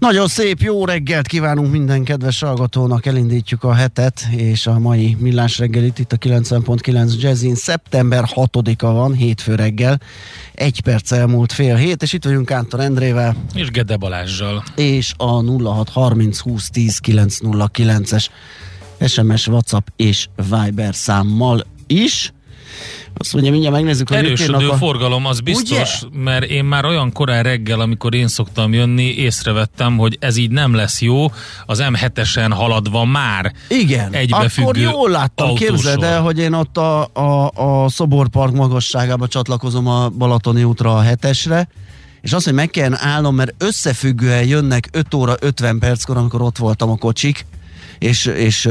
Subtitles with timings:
[0.00, 5.58] Nagyon szép, jó reggelt kívánunk minden kedves hallgatónak, elindítjuk a hetet, és a mai millás
[5.58, 7.54] reggelit itt a 90.9 Jazzin.
[7.54, 10.00] Szeptember 6-a van, hétfő reggel,
[10.54, 13.36] egy perc elmúlt fél hét, és itt vagyunk Kántor Endrével.
[13.54, 14.64] És Gede Balázsjal.
[14.74, 18.26] És a 0630 20 10 909-es
[19.06, 22.32] SMS, WhatsApp és Viber számmal is.
[23.14, 24.74] Azt mondja, mindjárt megnézzük, hogy Erősödő a...
[24.76, 26.18] forgalom, az biztos, Ugye?
[26.20, 30.74] mert én már olyan korán reggel, amikor én szoktam jönni, észrevettem, hogy ez így nem
[30.74, 31.26] lesz jó,
[31.66, 37.50] az M7-esen haladva már Igen, akkor jól láttam, képzeld el, hogy én ott a, a,
[37.54, 41.68] a Szoborpark magasságába csatlakozom a Balatoni útra a hetesre,
[42.20, 46.58] és azt, hogy meg kell állnom, mert összefüggően jönnek 5 óra 50 perckor, amikor ott
[46.58, 47.46] voltam a kocsik,
[48.00, 48.68] és, és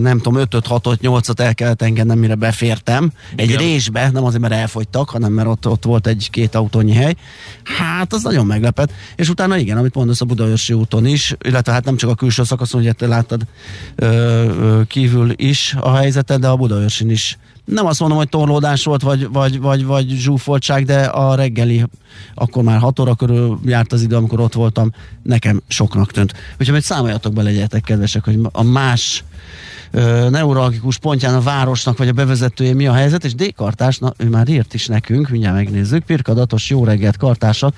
[0.00, 3.12] nem tudom, 5 6 8-at el kellett engednem, mire befértem.
[3.36, 3.58] Egy Igen.
[3.58, 7.14] résbe, nem azért, mert elfogytak, hanem mert ott, ott volt egy-két autónyi hely.
[7.62, 8.92] Hát, az nagyon meglepett.
[9.16, 12.44] És utána igen, amit mondasz a Budaörsi úton is, illetve hát nem csak a külső
[12.44, 13.42] szakaszon, hogy te láttad
[13.94, 18.84] ö, ö, kívül is a helyzetet, de a Budaörsin is nem azt mondom, hogy torlódás
[18.84, 21.84] volt, vagy, vagy, vagy, vagy zsúfoltság, de a reggeli,
[22.34, 26.32] akkor már 6 óra körül járt az idő, amikor ott voltam, nekem soknak tűnt.
[26.52, 29.24] Úgyhogy majd számoljatok be, legyetek kedvesek, hogy a más
[29.90, 34.28] ö, neurologikus pontján a városnak, vagy a bevezetője mi a helyzet, és D-kartás, na, ő
[34.28, 37.74] már írt is nekünk, mindjárt megnézzük, Pirkadatos, jó reggelt, kartások,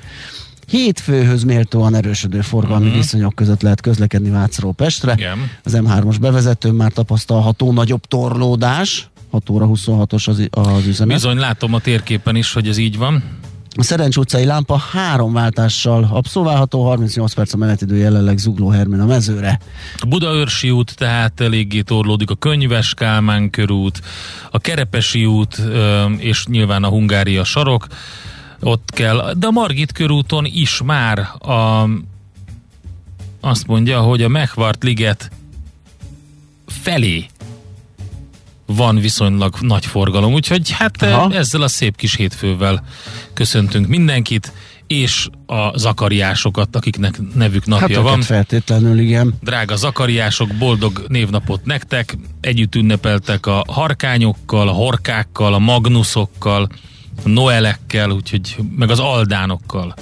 [0.67, 3.01] Hétfőhöz méltóan erősödő forgalmi uh-huh.
[3.01, 5.13] viszonyok között lehet közlekedni Vácról Pestre.
[5.17, 5.51] Igen.
[5.65, 11.15] Az M3-os bevezetőn már tapasztalható nagyobb torlódás, 6 óra 26-os az, az üzenet.
[11.15, 13.23] Bizony, látom a térképen is, hogy ez így van.
[13.71, 19.07] A Szerencs utcai lámpa három váltással abszolválható, 38 perc a menetidő jelenleg Zugló Hermin a
[19.07, 19.61] mezőre.
[19.97, 24.01] A Budaörsi út tehát eléggé torlódik, a Könyves Kálmán körút,
[24.51, 25.63] a Kerepesi út
[26.17, 27.87] és nyilván a Hungária sarok,
[28.61, 31.89] ott kell, de a Margit körúton is már a,
[33.41, 35.31] azt mondja, hogy a Mechvart liget
[36.67, 37.27] felé
[38.77, 41.35] van viszonylag nagy forgalom, úgyhogy hát Aha.
[41.35, 42.85] ezzel a szép kis hétfővel
[43.33, 44.53] köszöntünk mindenkit,
[44.87, 48.23] és a zakariásokat, akiknek nevük napja hát van.
[48.23, 49.35] feltétlenül, igen.
[49.43, 56.69] Drága zakariások, boldog névnapot nektek, együtt ünnepeltek a harkányokkal, a horkákkal, a magnuszokkal,
[57.25, 59.95] a noelekkel, úgyhogy meg az aldánokkal.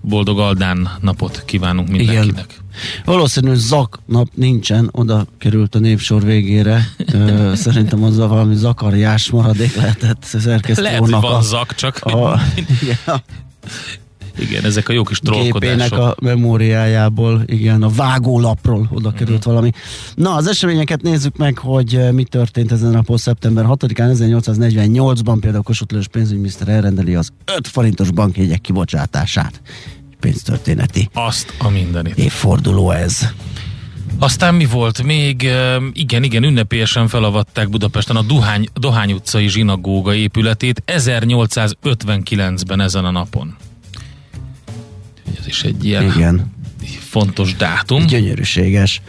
[0.00, 2.28] Boldog aldán napot kívánunk mindenkinek.
[2.28, 3.04] Igen.
[3.04, 6.88] Valószínű zak nap nincsen, oda került a népsor végére.
[7.54, 12.40] Szerintem azzal valami zakariás maradék lehetett szerkesztő Lehet, hogy van zak, csak a,
[12.82, 13.16] igen, a,
[14.40, 15.98] igen, ezek a jó kis trollkodások.
[15.98, 19.52] A memóriájából, igen, a vágólapról oda került uh-huh.
[19.52, 19.70] valami.
[20.14, 25.62] Na, az eseményeket nézzük meg, hogy mi történt ezen a napon szeptember 6-án, 1848-ban például
[25.62, 29.60] Kossuth Lajos pénzügyminiszter elrendeli az 5 forintos bankjegyek kibocsátását
[30.20, 31.08] pénztörténeti.
[31.12, 32.18] Azt a mindenit.
[32.18, 33.28] Évforduló ez.
[34.18, 35.48] Aztán mi volt még?
[35.92, 43.56] Igen, igen, ünnepélyesen felavatták Budapesten a Duhány, Dohány utcai zsinagóga épületét 1859-ben ezen a napon.
[45.38, 46.52] Ez is egy ilyen igen.
[46.98, 48.06] fontos dátum.
[48.06, 49.02] Gyönyörűséges.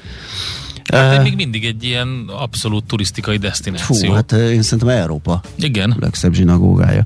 [0.84, 3.96] Hát uh, még mindig egy ilyen abszolút turisztikai destináció.
[3.96, 5.96] Fú, hát én szerintem Európa Igen.
[6.00, 7.06] legszebb zsinagógája.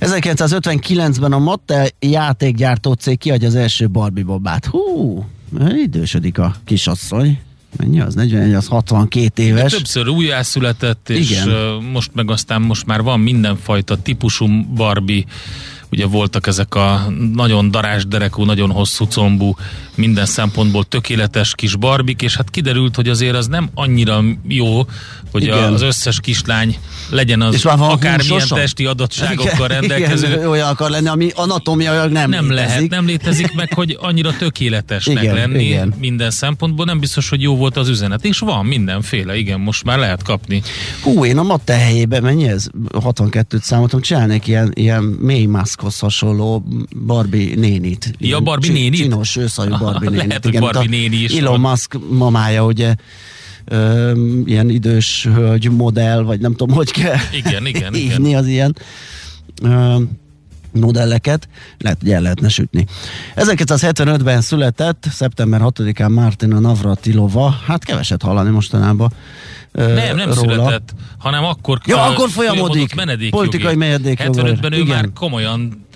[0.00, 4.66] 1959-ben a Mattel játékgyártó cég kiadja az első Barbie babát.
[4.66, 5.24] Hú,
[5.76, 7.40] idősödik a kisasszony.
[7.76, 8.14] Mennyi az?
[8.14, 9.70] 41, az 62 éves.
[9.70, 11.48] De többször újjászületett, és Igen.
[11.92, 15.24] most meg aztán most már van mindenfajta típusú Barbie
[15.90, 19.56] ugye voltak ezek a nagyon darásderekú, nagyon hosszú combú,
[19.94, 24.86] minden szempontból tökéletes kis barbik, és hát kiderült, hogy azért az nem annyira jó,
[25.32, 25.72] hogy Igen.
[25.72, 26.78] az összes kislány
[27.10, 30.26] legyen az akármilyen testi adottságokkal rendelkező.
[30.26, 32.66] Igen, olyan akar lenni, ami anatómiailag nem, nem létezik.
[32.66, 35.94] lehet, nem létezik meg, hogy annyira tökéletesnek igen, lenni igen.
[35.98, 36.84] minden szempontból.
[36.84, 38.24] Nem biztos, hogy jó volt az üzenet.
[38.24, 40.62] És van mindenféle, igen, most már lehet kapni.
[41.02, 42.66] Hú, én a matte helyébe, mennyi ez?
[42.92, 45.46] 62-t számoltam, csinálnék ilyen, ilyen mély
[45.82, 46.64] maszkhoz hasonló
[47.06, 48.10] Barbie nénit.
[48.18, 49.00] Ja, Barbie nénit?
[49.00, 50.26] Csinos, őszajú Barbie nénit.
[50.26, 51.70] Lehet, igen, Barbie néni is Elon van.
[51.70, 52.94] Musk mamája, ugye
[53.64, 54.12] ö,
[54.44, 58.40] ilyen idős hölgy modell, vagy nem tudom, hogy kell igen, igen, hívni igen.
[58.40, 58.76] az ilyen
[59.62, 59.96] ö,
[60.72, 61.48] modelleket,
[61.78, 62.86] lehet, hogy el lehetne sütni.
[63.36, 69.12] 1975-ben született, szeptember 6-án Martina Navratilova, hát keveset hallani mostanában
[69.72, 70.34] nem, nem róla.
[70.34, 72.94] született, hanem akkor, ja, akkor folyamodik.
[73.30, 74.36] Politikai menedékjog.
[74.36, 74.96] 75-ben ő igen.
[74.96, 75.86] már komolyan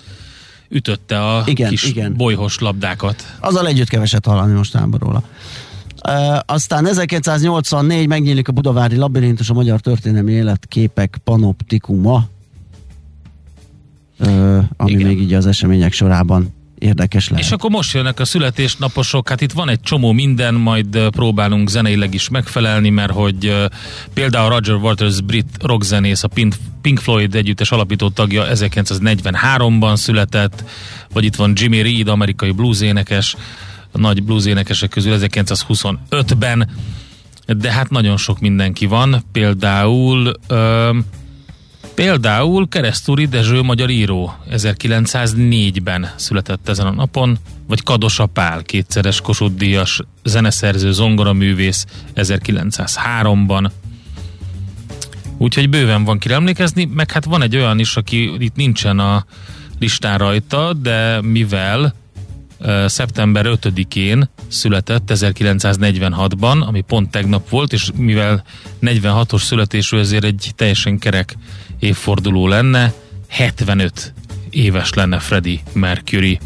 [0.68, 2.16] ütötte a igen, kis igen.
[2.16, 3.36] bolyhos labdákat.
[3.40, 5.22] Azzal együtt keveset hallani mostanában róla.
[6.08, 12.28] Uh, aztán 1984 megnyílik a Budavári Labirintus, a Magyar Történelmi Életképek Panoptikuma,
[14.76, 15.06] ami Igen.
[15.06, 17.44] még így az események sorában érdekes lehet.
[17.44, 22.14] És akkor most jönnek a születésnaposok, hát itt van egy csomó minden, majd próbálunk zeneileg
[22.14, 23.68] is megfelelni, mert hogy
[24.14, 30.64] például Roger Waters, brit rockzenész, a Pink, Pink Floyd együttes alapító tagja 1943-ban született,
[31.12, 33.36] vagy itt van Jimmy Reed, amerikai bluesénekes,
[33.92, 36.68] a nagy blues énekesek közül 1925-ben,
[37.46, 40.90] de hát nagyon sok mindenki van, például ö,
[41.94, 49.54] például Keresztúri Dezső magyar író 1904-ben született ezen a napon, vagy Kadosa Pál, kétszeres Kossuth
[49.54, 53.70] Díjas zeneszerző, zongoraművész 1903-ban.
[55.38, 59.24] Úgyhogy bőven van kire emlékezni, meg hát van egy olyan is, aki itt nincsen a
[59.78, 61.94] listán rajta, de mivel
[62.86, 68.44] szeptember 5-én született 1946-ban, ami pont tegnap volt, és mivel
[68.82, 71.36] 46-os születésű, ezért egy teljesen kerek
[71.78, 72.92] évforduló lenne,
[73.28, 74.14] 75
[74.50, 76.38] éves lenne Freddie Mercury.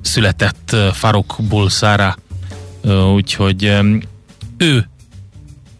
[0.00, 2.16] Született Farok Bolszára,
[3.14, 3.72] úgyhogy
[4.56, 4.88] ő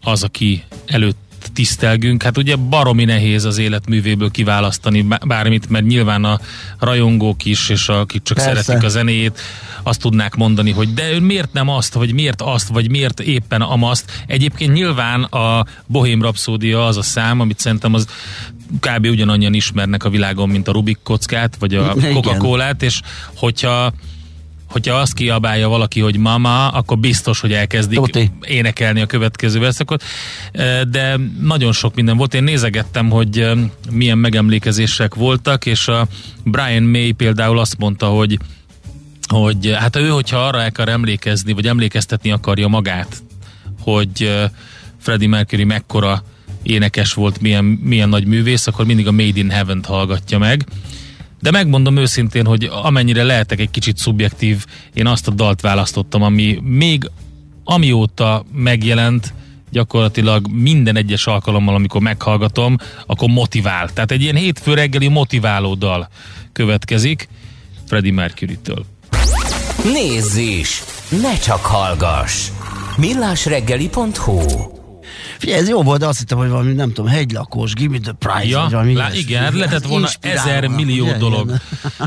[0.01, 1.28] az, aki előtt
[1.59, 2.23] tisztelgünk.
[2.23, 6.39] Hát ugye baromi nehéz az életművéből kiválasztani bármit, mert nyilván a
[6.79, 8.61] rajongók is, és akik csak Persze.
[8.61, 9.39] szeretik a zenéjét,
[9.83, 14.23] azt tudnák mondani, hogy de miért nem azt, vagy miért azt, vagy miért éppen amaszt.
[14.27, 18.07] Egyébként nyilván a Bohém Rhapsódia az a szám, amit szerintem az
[18.79, 19.05] kb.
[19.05, 23.01] ugyanannyian ismernek a világon, mint a Rubik kockát, vagy a Coca-Colát, és
[23.35, 23.93] hogyha
[24.69, 28.31] hogyha azt kiabálja valaki, hogy mama, akkor biztos, hogy elkezdik Tuti.
[28.41, 30.03] énekelni a következő verszakot.
[30.89, 32.33] De nagyon sok minden volt.
[32.33, 33.47] Én nézegettem, hogy
[33.91, 36.07] milyen megemlékezések voltak, és a
[36.43, 38.39] Brian May például azt mondta, hogy
[39.27, 43.23] hogy hát ő, hogyha arra akar emlékezni, vagy emlékeztetni akarja magát,
[43.81, 44.31] hogy
[44.99, 46.23] Freddie Mercury mekkora
[46.63, 50.65] énekes volt, milyen, milyen nagy művész, akkor mindig a Made in Heaven-t hallgatja meg
[51.41, 56.59] de megmondom őszintén, hogy amennyire lehetek egy kicsit szubjektív, én azt a dalt választottam, ami
[56.63, 57.09] még
[57.63, 59.33] amióta megjelent,
[59.71, 63.89] gyakorlatilag minden egyes alkalommal, amikor meghallgatom, akkor motivál.
[63.89, 66.09] Tehát egy ilyen hétfő reggeli motiváló dal
[66.51, 67.27] következik
[67.87, 68.85] Freddie Mercury-től.
[69.83, 70.83] Nézz is!
[71.21, 72.49] Ne csak hallgass!
[72.99, 74.78] millásreggeli.hu
[75.39, 78.11] Figyelj, ez jó volt, de azt hittem, hogy valami, nem tudom, hegylakós, give me the
[78.11, 81.51] prize, ja, vagy valami lá, Igen, hát lehetett volna ezer millió ugye, dolog.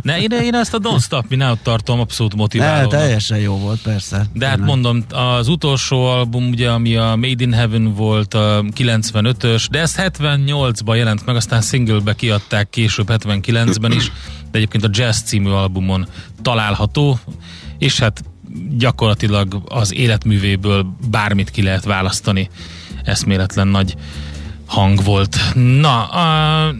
[0.02, 2.90] Ne, én, én ezt a Don't Stop Me Now tartom abszolút motiváló.
[2.90, 4.26] Ne, teljesen jó volt, persze.
[4.32, 9.66] De hát mondom, az utolsó album, ugye, ami a Made in Heaven volt, a 95-ös,
[9.70, 14.12] de ezt 78-ban jelent meg, aztán singlebe kiadták később 79-ben is,
[14.50, 16.06] de egyébként a Jazz című albumon
[16.42, 17.18] található,
[17.78, 18.24] és hát
[18.76, 22.50] gyakorlatilag az életművéből bármit ki lehet választani
[23.04, 23.94] eszméletlen nagy
[24.66, 25.36] hang volt.
[25.54, 26.74] Na, a,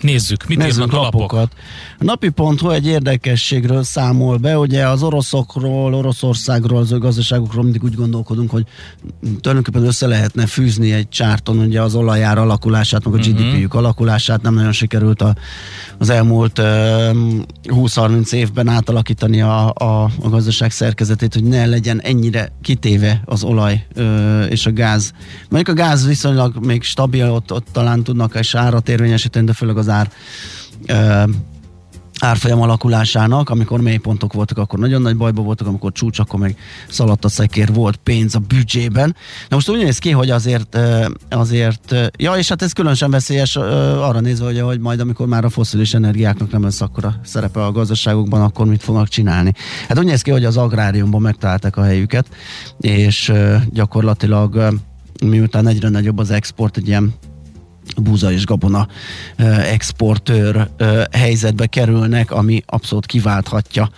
[0.00, 1.52] nézzük, mit nézzük írnak a lapokat.
[2.02, 7.94] A napi.hu egy érdekességről számol be, ugye az oroszokról, Oroszországról, az ő gazdaságokról mindig úgy
[7.94, 8.64] gondolkodunk, hogy
[9.40, 13.34] tulajdonképpen össze lehetne fűzni egy csárton ugye az olajár alakulását, meg a uh-huh.
[13.34, 13.42] Mhm.
[13.42, 15.34] GDP-jük alakulását, nem nagyon sikerült a,
[15.98, 16.66] az elmúlt uh,
[17.64, 23.86] 20-30 évben átalakítani a, a, a gazdaság szerkezetét, hogy ne legyen ennyire kitéve az olaj
[23.96, 25.12] uh, és a gáz.
[25.48, 29.76] Mondjuk a gáz viszonylag még stabil, ott, ott talán tudnak egy árat érvényesíteni, de főleg
[29.76, 30.12] az ár
[30.88, 31.30] uh,
[32.22, 36.56] árfolyam alakulásának, amikor mélypontok voltak, akkor nagyon nagy bajba voltak, amikor csúcs, akkor meg
[36.88, 39.16] szaladt a szekér, volt pénz a büdzsében.
[39.48, 40.78] Na most úgy néz ki, hogy azért,
[41.28, 45.50] azért, ja, és hát ez különösen veszélyes arra nézve, hogy, hogy majd amikor már a
[45.50, 49.52] foszilis energiáknak nem lesz akkora szerepe a gazdaságokban, akkor mit fognak csinálni.
[49.88, 52.26] Hát úgy néz ki, hogy az agráriumban megtalálták a helyüket,
[52.80, 53.32] és
[53.70, 54.80] gyakorlatilag
[55.24, 57.14] miután egyre nagyobb az export, egy ilyen
[57.96, 58.88] búza és gabona
[59.70, 60.68] exportőr
[61.12, 63.90] helyzetbe kerülnek, ami abszolút kiválthatja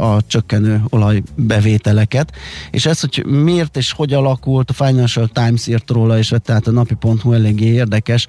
[0.00, 2.32] a csökkenő olajbevételeket.
[2.70, 6.70] És ez, hogy miért és hogy alakult, a Financial Times írt róla, és tehát a
[6.70, 8.26] napi.hu eléggé érdekes,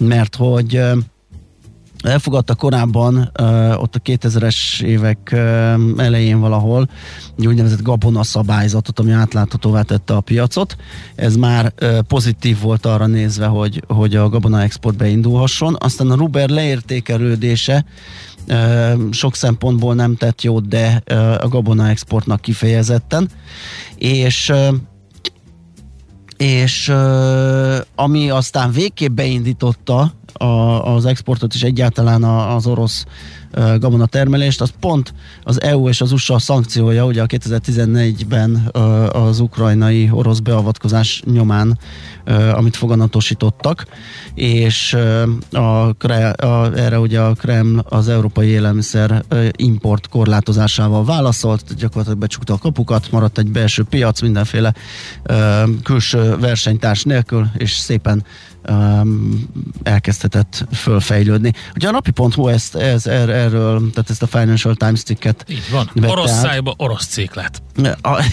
[0.00, 0.82] mert hogy
[2.02, 3.16] elfogadta korábban,
[3.76, 5.32] ott a 2000-es évek
[5.96, 6.88] elején valahol,
[7.38, 10.76] egy úgynevezett gabona szabályzatot, ami átláthatóvá tette a piacot.
[11.14, 11.72] Ez már
[12.08, 15.76] pozitív volt arra nézve, hogy, hogy a gabona export beindulhasson.
[15.78, 17.84] Aztán a Ruber leértékelődése
[19.10, 21.02] sok szempontból nem tett jót, de
[21.40, 23.28] a gabona exportnak kifejezetten.
[23.96, 24.52] És
[26.40, 26.92] és
[27.94, 30.44] ami aztán végképp beindította a,
[30.94, 33.04] az exportot és egyáltalán az orosz
[33.78, 38.68] gabona termelést, az pont az EU és az USA szankciója, ugye a 2014-ben
[39.12, 41.78] az ukrajnai orosz beavatkozás nyomán,
[42.52, 43.86] amit foganatosítottak,
[44.34, 44.96] és
[45.50, 49.24] a, a, erre ugye a Kreml az európai élelmiszer
[49.56, 54.74] import korlátozásával válaszolt, gyakorlatilag becsukta a kapukat, maradt egy belső piac mindenféle
[55.82, 58.24] külső versenytárs nélkül, és szépen
[59.82, 61.52] elkezdhetett fölfejlődni.
[61.74, 65.90] Ugye a napi.hu ezt, ez, er, erről, tehát ezt a Financial Times cikket Így van.
[66.10, 66.40] Orosz át.
[66.40, 67.62] szájba orosz céklát.
[68.00, 68.24] A,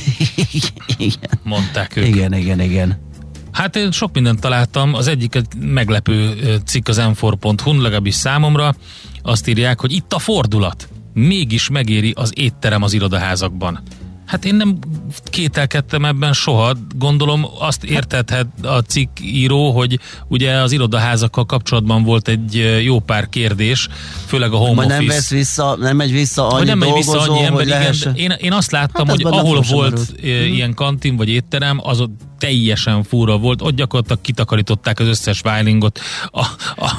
[0.97, 1.39] igen.
[1.43, 2.07] Mondták ők.
[2.07, 3.05] Igen, igen, igen.
[3.51, 4.93] Hát én sok mindent találtam.
[4.93, 6.35] Az egyik egy meglepő
[6.65, 8.75] cikk az m4.hu, legalábbis számomra.
[9.21, 10.89] Azt írják, hogy itt a fordulat.
[11.13, 13.81] Mégis megéri az étterem az irodaházakban.
[14.27, 14.77] Hát én nem
[15.23, 16.75] kételkedtem ebben soha.
[16.95, 23.29] Gondolom azt értethet a cikk író, hogy ugye az irodaházakkal kapcsolatban volt egy jó pár
[23.29, 23.87] kérdés,
[24.25, 25.03] főleg a home Majd office.
[25.05, 28.53] nem vesz vissza, nem megy vissza annyi nem megy vissza annyi ember, igen, én, én
[28.53, 30.53] azt láttam, hát hogy ahol volt merült.
[30.53, 35.99] ilyen kantin vagy étterem, az ott teljesen fura volt, ott gyakorlatilag kitakarították az összes vájlingot,
[36.31, 36.45] a,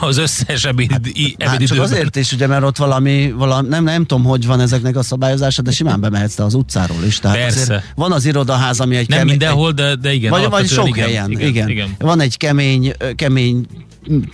[0.00, 3.84] az összes ebéd, hát, ebéd hát csak azért is, ugye, mert ott valami, valami nem,
[3.84, 7.18] nem tudom, hogy van ezeknek a szabályozása, de simán bemehetsz te az utcáról is.
[7.18, 7.84] Tehát Persze.
[7.94, 10.30] van az irodaház, ami egy Nem kemény, mindenhol, de, de igen.
[10.30, 11.68] Vagy, vagy sok igen, helyen, igen, igen.
[11.68, 11.94] igen.
[11.98, 13.66] Van egy kemény, kemény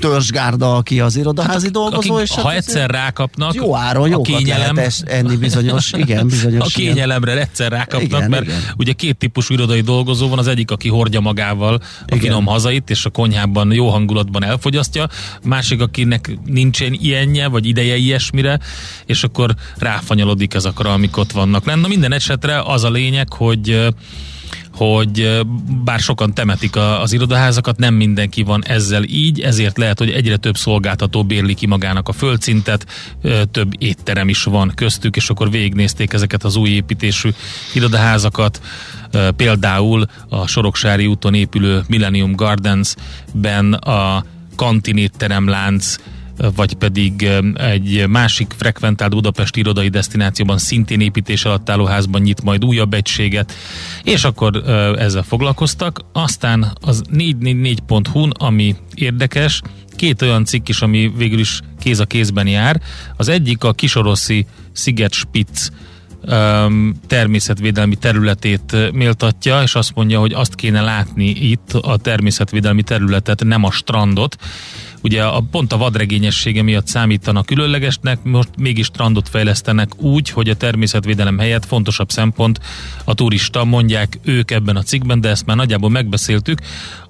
[0.00, 2.18] törzsgárda, aki az irodaházi hát, dolgozó.
[2.18, 6.74] és ha hát egyszer rákapnak, jó áron, jó kényelem, enni bizonyos, igen, bizonyos.
[6.74, 7.42] A kényelemre igen.
[7.42, 8.58] egyszer rákapnak, igen, mert igen.
[8.76, 12.18] ugye két típusú irodai dolgozó van, az egyik, aki hordja magával a igen.
[12.18, 15.08] finom hazait, és a konyhában jó hangulatban elfogyasztja,
[15.42, 18.60] másik, akinek nincsen ilyenje, vagy ideje ilyesmire,
[19.06, 21.64] és akkor ráfanyalodik ezekre, amik ott vannak.
[21.64, 23.94] Na minden esetre az a lényeg, hogy
[24.74, 25.40] hogy
[25.84, 30.36] bár sokan temetik a, az irodaházakat, nem mindenki van ezzel így, ezért lehet, hogy egyre
[30.36, 32.86] több szolgáltató bérli ki magának a földszintet,
[33.50, 37.30] több étterem is van köztük, és akkor végignézték ezeket az új építésű
[37.74, 38.60] irodaházakat,
[39.36, 44.24] például a Soroksári úton épülő Millennium Gardens-ben a
[44.56, 45.96] kantinétteremlánc
[46.54, 52.64] vagy pedig egy másik frekventált Budapesti irodai destinációban szintén építés alatt álló házban nyit majd
[52.64, 53.52] újabb egységet,
[54.02, 54.56] és akkor
[54.98, 56.00] ezzel foglalkoztak.
[56.12, 59.62] Aztán az 444.hu, ami érdekes,
[59.96, 62.80] két olyan cikk is, ami végül is kéz a kézben jár.
[63.16, 65.72] Az egyik a kisoroszi Sziget Spitz
[67.06, 73.64] természetvédelmi területét méltatja, és azt mondja, hogy azt kéne látni itt a természetvédelmi területet, nem
[73.64, 74.36] a strandot,
[75.04, 80.56] ugye a, pont a vadregényessége miatt számítanak különlegesnek, most mégis strandot fejlesztenek úgy, hogy a
[80.56, 82.60] természetvédelem helyett fontosabb szempont
[83.04, 86.58] a turista, mondják ők ebben a cikkben, de ezt már nagyjából megbeszéltük.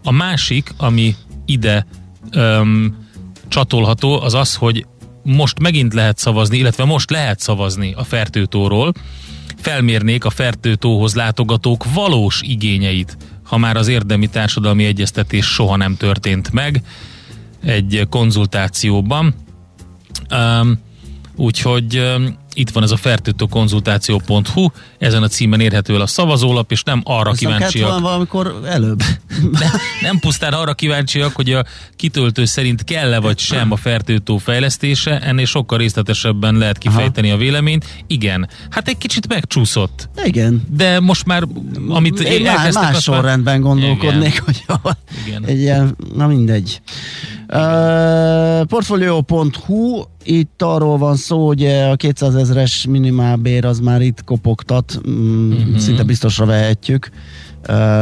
[0.02, 1.14] A másik, ami
[1.46, 1.86] ide
[2.30, 2.96] öm,
[3.48, 4.86] csatolható, az az, hogy
[5.22, 8.92] most megint lehet szavazni, illetve most lehet szavazni a fertőtóról,
[9.56, 16.52] felmérnék a fertőtóhoz látogatók valós igényeit, ha már az érdemi társadalmi egyeztetés soha nem történt
[16.52, 16.82] meg
[17.64, 19.34] egy konzultációban.
[20.30, 20.78] Um,
[21.36, 24.68] úgyhogy um, itt van ez a fertőtőkonzultáció.hu,
[24.98, 27.90] ezen a címen érhető el a szavazólap, és nem arra Ez kíváncsiak.
[27.90, 29.02] Nem valamikor előbb.
[29.60, 29.70] Nem,
[30.02, 31.64] nem pusztán arra kíváncsiak, hogy a
[31.96, 37.36] kitöltő szerint kell-e vagy sem a fertőtó fejlesztése, ennél sokkal részletesebben lehet kifejteni Aha.
[37.36, 37.84] a véleményt.
[38.06, 40.08] Igen, hát egy kicsit megcsúszott.
[40.24, 40.62] Igen.
[40.70, 41.42] De most már,
[41.88, 44.78] amit én más, más sorrendben gondolkodnék, igen.
[44.82, 44.94] hogy
[45.26, 45.44] igen.
[45.46, 46.80] egy ilyen, na mindegy.
[47.48, 55.00] Uh, Portfolio.hu itt arról van szó, hogy a 200 ezeres minimálbér az már itt kopogtat,
[55.08, 55.76] mm, uh-huh.
[55.76, 57.10] szinte biztosra vehetjük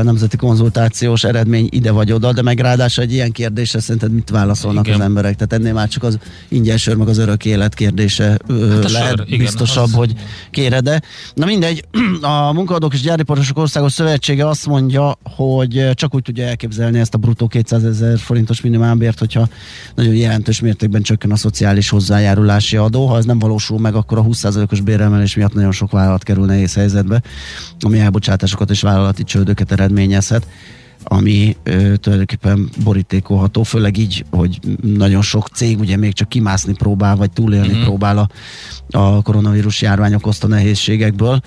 [0.02, 4.86] nemzeti konzultációs eredmény ide vagy oda, de meg ráadásul egy ilyen kérdésre szerinted mit válaszolnak
[4.86, 5.00] Igen.
[5.00, 5.34] az emberek?
[5.34, 9.22] Tehát ennél már csak az ingyen sör, meg az örök élet kérdése hát lehet sör,
[9.26, 9.92] igen, biztosabb, az...
[9.92, 10.12] hogy
[10.50, 11.00] kéred
[11.34, 11.84] Na mindegy,
[12.20, 17.18] a Munkaadók és Gyáriparosok Országos Szövetsége azt mondja, hogy csak úgy tudja elképzelni ezt a
[17.18, 19.48] bruttó 200 ezer forintos minimálbért, hogyha
[19.94, 23.06] nagyon jelentős mértékben csökken a szociális hozzájárulási adó.
[23.06, 26.74] Ha ez nem valósul meg, akkor a 20%-os béremelés miatt nagyon sok vállalat kerül nehéz
[26.74, 27.22] helyzetbe,
[27.80, 30.46] ami elbocsátásokat és vállalati csődöt csődöket eredményezhet,
[31.04, 37.16] ami ö, tulajdonképpen borítékolható, főleg így, hogy nagyon sok cég ugye még csak kimászni próbál,
[37.16, 37.82] vagy túlélni mm-hmm.
[37.82, 38.28] próbál a,
[38.98, 41.40] a koronavírus járvány okozta nehézségekből.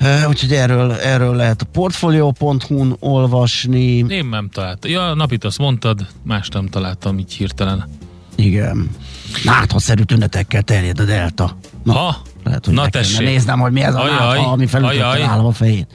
[0.00, 4.04] Uh, úgyhogy erről, erről lehet a portfolio.hu-n olvasni.
[4.08, 4.90] Én nem találtam.
[4.90, 7.88] Ja, napit azt mondtad, más nem találtam így hirtelen.
[8.36, 8.90] Igen.
[9.44, 11.56] Náthaszerű tünetekkel terjed a delta.
[11.84, 12.22] Na, ha?
[12.44, 13.26] Lehet, hogy Na tessék.
[13.26, 15.86] Néznem, hogy mi ez a nátha, ami felütötte a fejét.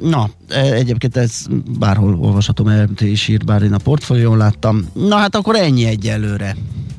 [0.00, 1.46] Na, e, egyébként ez
[1.78, 4.88] bárhol olvashatom, RMT is írt, bár én a portfólión láttam.
[4.92, 6.56] Na hát akkor ennyi egyelőre.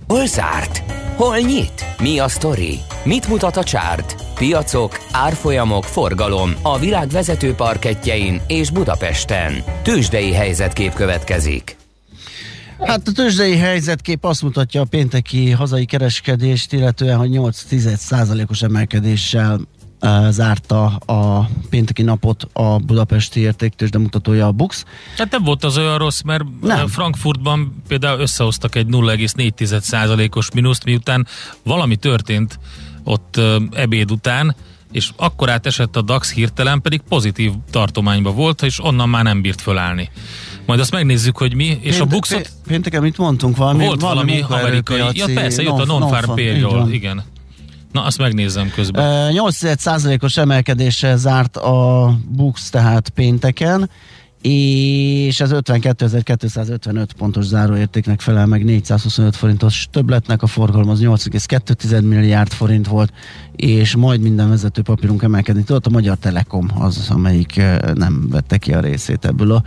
[0.07, 0.83] Hol zárt?
[1.15, 1.85] Hol nyit?
[2.01, 2.79] Mi a sztori?
[3.03, 4.15] Mit mutat a csárt?
[4.35, 9.53] Piacok, árfolyamok, forgalom a világ vezető parketjein és Budapesten.
[9.83, 11.77] Tősdei helyzetkép következik.
[12.79, 19.59] Hát a tőzsdei helyzetkép azt mutatja a pénteki hazai kereskedést, illetően, hogy 8% os emelkedéssel
[20.29, 24.85] zárta a pénteki napot a budapesti értéktős mutatója a Bux.
[25.17, 26.87] Hát nem volt az olyan rossz, mert nem.
[26.87, 31.27] Frankfurtban például összehoztak egy 0,4%-os mínuszt, miután
[31.63, 32.59] valami történt
[33.03, 33.39] ott
[33.71, 34.55] ebéd után,
[34.91, 39.61] és akkor átesett a DAX hirtelen, pedig pozitív tartományba volt, és onnan már nem bírt
[39.61, 40.09] fölállni.
[40.65, 42.49] Majd azt megnézzük, hogy mi, és Pénte, a buxot...
[42.67, 43.57] Pénteken mit mondtunk?
[43.57, 45.01] Valami, volt valami, valami amerikai...
[45.13, 47.23] Ja persze, jött a non-farm payroll, igen.
[47.93, 49.33] Na, azt megnézem közben.
[49.35, 53.89] 8%-os emelkedéssel zárt a Bux tehát pénteken,
[54.41, 62.51] és ez 52.255 pontos záróértéknek felel meg 425 forintos többletnek, a forgalom az 8,2 milliárd
[62.51, 63.13] forint volt,
[63.55, 67.61] és majd minden vezető papírunk emelkedni tudott, a Magyar Telekom az, amelyik
[67.93, 69.63] nem vette ki a részét ebből a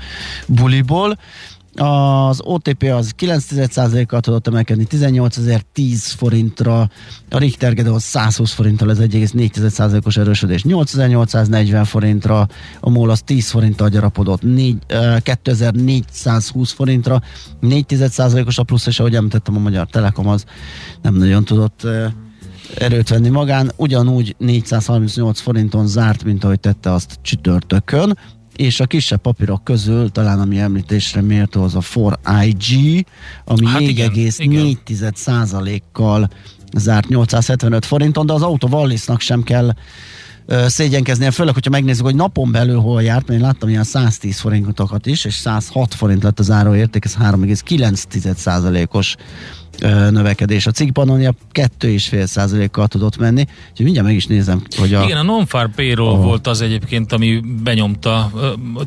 [0.47, 1.19] buliból.
[1.77, 6.81] Az OTP az 9,1%-kal tudott emelkedni 18.010 forintra,
[7.31, 12.49] a Richter Gedeon 120 forinttal, ez 1,4%-os erősödés 8840 forintra,
[12.81, 14.77] a MOL az 10 forinttal gyarapodott 4,
[15.23, 17.23] 2420 forintra,
[17.63, 20.45] 4,1%-os a plusz, és ahogy említettem, a Magyar Telekom az
[21.03, 21.87] nem nagyon tudott
[22.79, 28.19] erőt venni magán, ugyanúgy 438 forinton zárt, mint ahogy tette azt csütörtökön,
[28.57, 33.05] és a kisebb papírok közül talán ami említésre méltó az a 4IG,
[33.45, 36.29] ami hát 4,4%-kal
[36.77, 39.73] zárt 875 forinton, de az autó Wallisnak sem kell
[40.67, 45.07] szégyenkeznie, főleg, hogyha megnézzük, hogy napon belül hol járt, mert én láttam ilyen 110 forintokat
[45.07, 49.17] is, és 106 forint lett az áróérték, ez 3,9%-os
[50.11, 50.67] növekedés.
[50.67, 55.05] A cikkpanónia 2,5%-kal tudott menni, úgyhogy mindjárt meg is nézem, hogy a...
[55.05, 56.17] Igen, a non-far payroll a...
[56.17, 58.31] volt az egyébként, ami benyomta.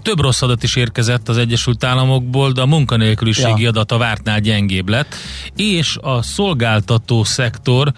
[0.01, 3.69] Több rossz adat is érkezett az Egyesült Államokból, de a munkanélküliségi ja.
[3.69, 5.15] adat a vártnál gyengébb lett,
[5.55, 7.93] és a szolgáltató szektor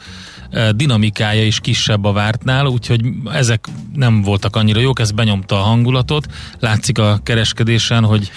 [0.75, 3.01] dinamikája is kisebb a vártnál, úgyhogy
[3.33, 6.25] ezek nem voltak annyira jók, ez benyomta a hangulatot.
[6.59, 8.31] Látszik a kereskedésen, hogy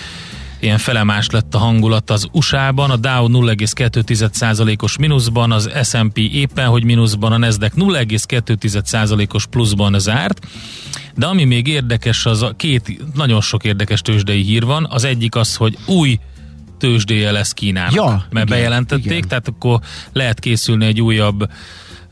[0.64, 6.84] ilyen felemás lett a hangulat az USA-ban, a Dow 0,2%-os mínuszban, az S&P éppen, hogy
[6.84, 10.46] mínuszban, a Nasdaq 0,2%-os pluszban zárt,
[11.14, 15.34] de ami még érdekes, az a két nagyon sok érdekes tőzsdei hír van, az egyik
[15.34, 16.18] az, hogy új
[16.78, 19.28] tőzsdéje lesz Kínának, ja, mert igen, bejelentették, igen.
[19.28, 19.80] tehát akkor
[20.12, 21.48] lehet készülni egy újabb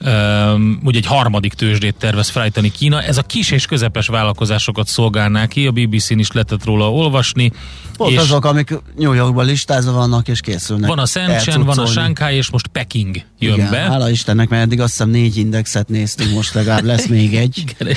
[0.04, 3.02] um, ugye egy harmadik tőzsdét tervez felállítani Kína.
[3.02, 7.52] Ez a kis és közepes vállalkozásokat szolgálná ki, a BBC-n is lehetett róla olvasni.
[7.96, 10.88] Pont és azok, amik New Yorkban listázva vannak és készülnek.
[10.88, 13.78] Van a Shenzhen, van a Shanghai, és most Peking jön Igen, be.
[13.78, 17.58] Hála Istennek, mert eddig azt hiszem négy indexet néztünk, most legalább lesz még egy.
[17.58, 17.96] Igen,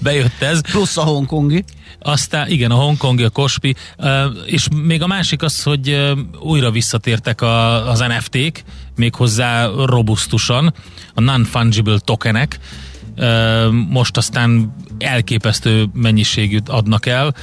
[0.00, 0.60] bejött ez.
[0.60, 1.64] Plusz a hongkongi.
[2.00, 3.74] Aztán igen, a hongkongi, a kospi,
[4.46, 8.62] és még a másik az, hogy újra visszatértek a, az NFT-k,
[8.98, 10.74] méghozzá robusztusan,
[11.14, 12.58] a non-fungible tokenek,
[13.88, 17.34] most aztán elképesztő mennyiségűt adnak el,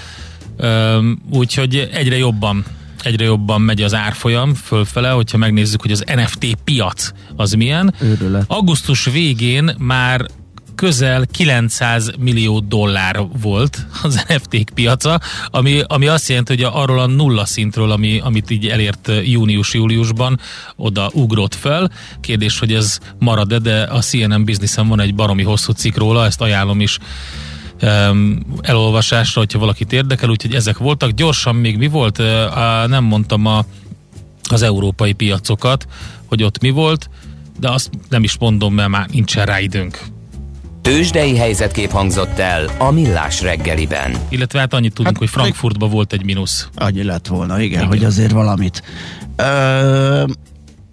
[1.29, 2.65] úgyhogy egyre jobban
[3.05, 7.93] egyre jobban megy az árfolyam fölfele, hogyha megnézzük, hogy az NFT piac az milyen.
[8.01, 8.43] Őrület.
[8.47, 10.25] Augusztus végén már
[10.75, 17.05] közel 900 millió dollár volt az NFT-k piaca, ami, ami azt jelenti, hogy arról a
[17.05, 20.39] nulla szintről, ami, amit így elért június-júliusban,
[20.75, 21.91] oda ugrott fel.
[22.21, 26.41] Kérdés, hogy ez marad-e, de a CNN Businessen van egy baromi hosszú cikk róla, ezt
[26.41, 26.99] ajánlom is
[28.61, 31.09] elolvasásra, hogyha valakit érdekel, úgyhogy ezek voltak.
[31.11, 32.19] Gyorsan még mi volt?
[32.19, 32.25] Uh,
[32.87, 33.65] nem mondtam a,
[34.49, 35.87] az európai piacokat,
[36.25, 37.09] hogy ott mi volt,
[37.59, 40.14] de azt nem is mondom, mert már nincsen rá időnk.
[40.85, 44.15] Tőzsdei helyzetkép hangzott el a Millás reggeliben.
[44.29, 46.69] Illetve hát annyit tudunk, hát, hogy Frankfurtban volt egy mínusz.
[46.75, 47.87] Annyi lett volna, igen, igen.
[47.87, 48.83] hogy azért valamit.
[49.35, 50.23] Ö,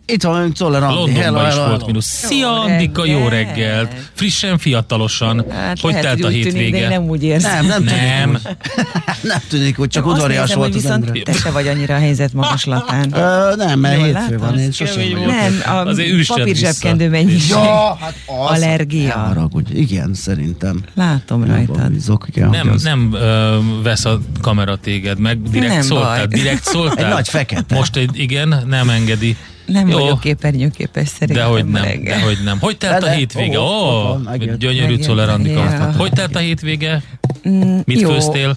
[0.07, 0.95] itt van ön Czoller Andi.
[0.95, 2.07] Londonban hello, is hello, volt mínusz.
[2.07, 3.95] Szia Andika, jó reggelt!
[4.13, 5.45] Frissen, fiatalosan.
[5.51, 6.71] Hát hogy telt a hétvége?
[6.71, 7.67] Tűnik, nem úgy érzem.
[7.67, 7.95] Nem, nem,
[8.31, 8.41] nem.
[8.43, 11.17] Tűnik, nem tűnik, hogy csak udvarias volt az ember.
[11.23, 13.13] te se vagy annyira a helyzet magaslatán.
[13.15, 15.95] Ö, nem, mert hétfő van, én sosem Nem, a
[16.27, 17.37] papír zsebkendő mennyi.
[17.49, 18.57] Ja, hát az.
[18.57, 19.13] Allergia.
[19.13, 19.73] Haragudj.
[19.75, 20.81] Igen, szerintem.
[20.95, 21.91] Látom rajtad.
[21.91, 27.05] Bízok, igen, nem, nem ö, vesz a kamera téged meg, direkt nem szóltál, direkt szóltál.
[27.05, 27.75] Egy nagy fekete.
[27.75, 29.37] Most egy, igen, nem engedi.
[29.73, 29.99] Nem Jó.
[29.99, 31.45] vagyok képernyőképes szerintem.
[31.45, 32.19] Dehogy nem, reggel.
[32.19, 32.59] dehogy nem.
[32.61, 33.59] Hogy telt a hétvége?
[33.61, 35.93] Ó, oh, oh, gyönyörű Czoller Andika.
[35.97, 37.03] Hogy telt a hétvége?
[37.49, 38.57] Mm, Mit főztél?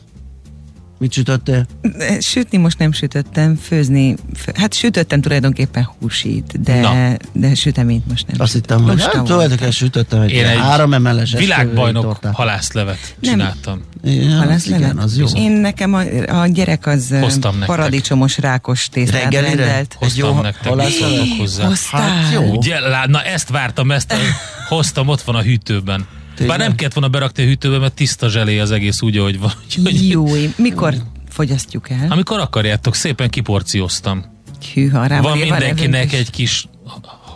[0.97, 1.65] Mit sütöttél?
[2.19, 8.35] Sütni most nem sütöttem, főzni, fő, hát sütöttem tulajdonképpen húsít, de, de süteményt most nem
[8.39, 13.81] Azt hittem, hogy hát tulajdonképpen sütöttem egy, Én egy három emelles világbajnok halászlevet csináltam.
[14.01, 14.37] Nem.
[14.37, 14.81] halászlevet?
[14.81, 15.25] Igen, az jó.
[15.35, 16.01] Én nekem a,
[16.41, 17.15] a gyerek az
[17.65, 19.95] paradicsomos rákos tésztát rendelt.
[19.99, 20.73] Hoztam nektek,
[21.37, 21.69] hozzá.
[21.91, 22.41] Hát jó.
[22.41, 24.15] Ugye, na ezt vártam, ezt a,
[24.75, 26.07] hoztam, ott van a hűtőben.
[26.35, 26.57] Tényleg?
[26.57, 29.51] Bár nem kellett volna berakni a hűtőbe, mert tiszta zselé az egész úgy, ahogy van.
[29.65, 30.09] Úgyhogy...
[30.09, 30.25] Jó,
[30.57, 30.93] mikor
[31.29, 32.07] fogyasztjuk el?
[32.09, 34.25] Amikor akarjátok, szépen kiporcióztam.
[34.73, 36.67] Hűha, rá van mindenkinek egy kis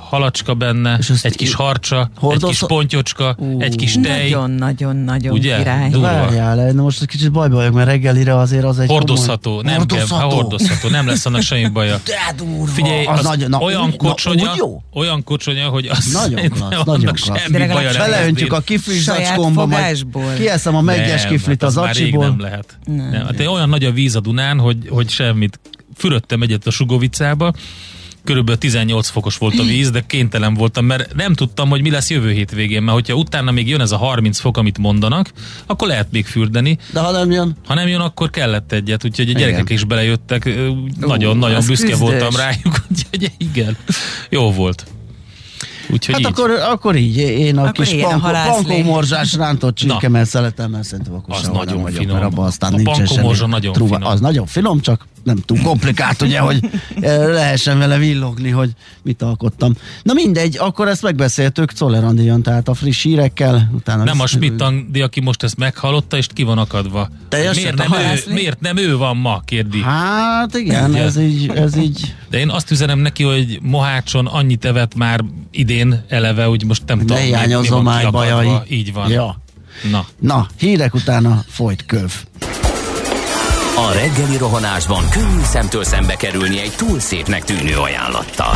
[0.10, 2.44] halacska benne, és egy kis harcsa, hordoz...
[2.44, 4.30] egy kis pontyocska, uh, egy kis tej.
[4.30, 5.90] Nagyon-nagyon-nagyon király.
[5.92, 9.64] Várjál, na most egy kicsit bajba vagyok, mert reggelire azért az egy Hordozható, komoly...
[9.64, 10.18] nem hordozható.
[10.18, 12.02] kell, ha hordozható, nem lesz annak semmi baja.
[12.06, 14.82] De durva, Figyelj, az, az nagyon, na, olyan kocsonya, na, jó?
[14.94, 17.42] olyan kocsonya, hogy az nagyon klassz, nagyon klassz.
[17.42, 20.06] Semmi baja Beleöntjük a kiflis zacskómba, majd
[20.38, 22.26] kieszem a megyes kiflit az acsiból.
[22.26, 22.78] Nem lehet.
[22.86, 25.60] Nem, hát olyan nagy a víz a Dunán, hogy, hogy semmit.
[25.96, 27.54] Fürödtem egyet a Sugovicába,
[28.24, 32.10] körülbelül 18 fokos volt a víz, de kénytelen voltam, mert nem tudtam, hogy mi lesz
[32.10, 35.32] jövő hétvégén, mert hogyha utána még jön ez a 30 fok, amit mondanak,
[35.66, 36.78] akkor lehet még fürdeni.
[36.94, 37.56] De ha nem jön?
[37.66, 39.78] Ha nem jön, akkor kellett egyet, úgyhogy a gyerekek igen.
[39.78, 40.50] is belejöttek,
[41.00, 42.10] nagyon-nagyon büszke küzdös.
[42.10, 43.78] voltam rájuk, úgyhogy igen,
[44.30, 44.86] jó volt.
[45.92, 46.28] Úgyhogy hát így.
[46.28, 51.36] Akkor, akkor így, én a akkor kis pankó, morzsás rántott csirkemel szeretem, mert szerintem akkor
[51.36, 52.18] az nagyon vagyok, finom.
[52.18, 53.96] mert abban aztán a nincsen nagyon truva.
[53.96, 54.12] finom.
[54.12, 56.60] Az nagyon finom, csak nem túl komplikált, ugye, hogy
[57.00, 58.72] eh, lehessen vele villogni, hogy
[59.02, 59.74] mit alkottam.
[60.04, 63.70] Na mindegy, akkor ezt megbeszéltük, Czoller jön, tehát a friss hírekkel.
[63.74, 67.10] Utána nem a Schmidt Andi, aki most ezt meghallotta, és ki van akadva.
[67.30, 69.82] Miért nem, ő, miért nem ő van ma, kérdi?
[69.82, 72.16] Hát igen, ez így, ez így.
[72.30, 77.00] De én azt üzenem neki, hogy Mohácson annyit evett már idén eleve, hogy most nem
[77.00, 78.50] tudom, mi, mi van bajai.
[78.68, 79.12] Így van.
[79.12, 79.42] Ja.
[79.92, 80.06] Na.
[80.20, 82.14] Na, hírek utána folyt köv.
[83.76, 88.56] A reggeli rohanásban könnyű szemtől szembe kerülni egy túl szépnek tűnő ajánlattal.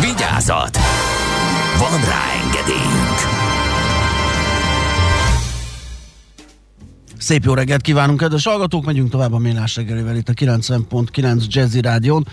[0.00, 0.78] Vigyázat!
[1.78, 3.18] Van rá engedélyünk!
[7.18, 8.84] Szép jó reggelt kívánunk, kedves hallgatók!
[8.84, 12.26] Megyünk tovább a Mélás reggelivel itt a 90.9 Jazzy Rádión.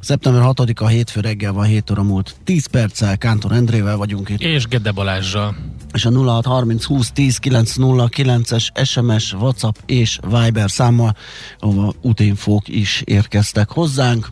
[0.00, 4.40] Szeptember 6-a hétfő reggel van 7 óra múlt 10 perccel, Kántor Endrével vagyunk itt.
[4.40, 5.56] És Gede Balázsral.
[5.92, 11.16] És a 0630 20 10 909-es SMS, WhatsApp és Viber számmal,
[11.58, 14.28] ahol útinfók is érkeztek hozzánk.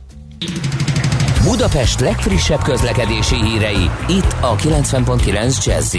[1.44, 5.96] Budapest legfrissebb közlekedési hírei, itt a 90.9 jazz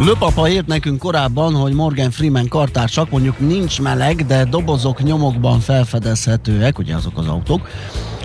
[0.00, 6.78] Löpapa írt nekünk korábban, hogy Morgan Freeman kartársak mondjuk nincs meleg, de dobozok nyomokban felfedezhetőek,
[6.78, 7.68] ugye azok az autók,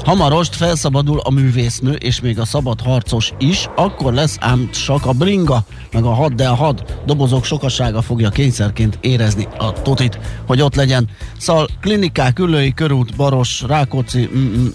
[0.06, 5.12] Hamarost felszabadul a művésznő, és még a szabad harcos is, akkor lesz ám csak a
[5.12, 10.62] bringa, meg a had, de a had dobozok sokasága fogja kényszerként érezni a totit, hogy
[10.62, 11.10] ott legyen.
[11.38, 14.30] Szóval klinikák, ülői körút, Baros, Rákóczi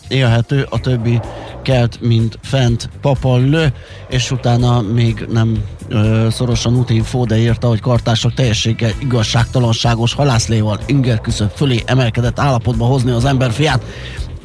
[0.09, 1.21] élhető, a többi
[1.63, 3.73] kelt, mint fent papa lő,
[4.09, 11.21] és utána még nem ö, szorosan útinfó, de írta, hogy kartások teljességgel igazságtalanságos halászléval inger
[11.55, 13.83] fölé emelkedett állapotba hozni az ember fiát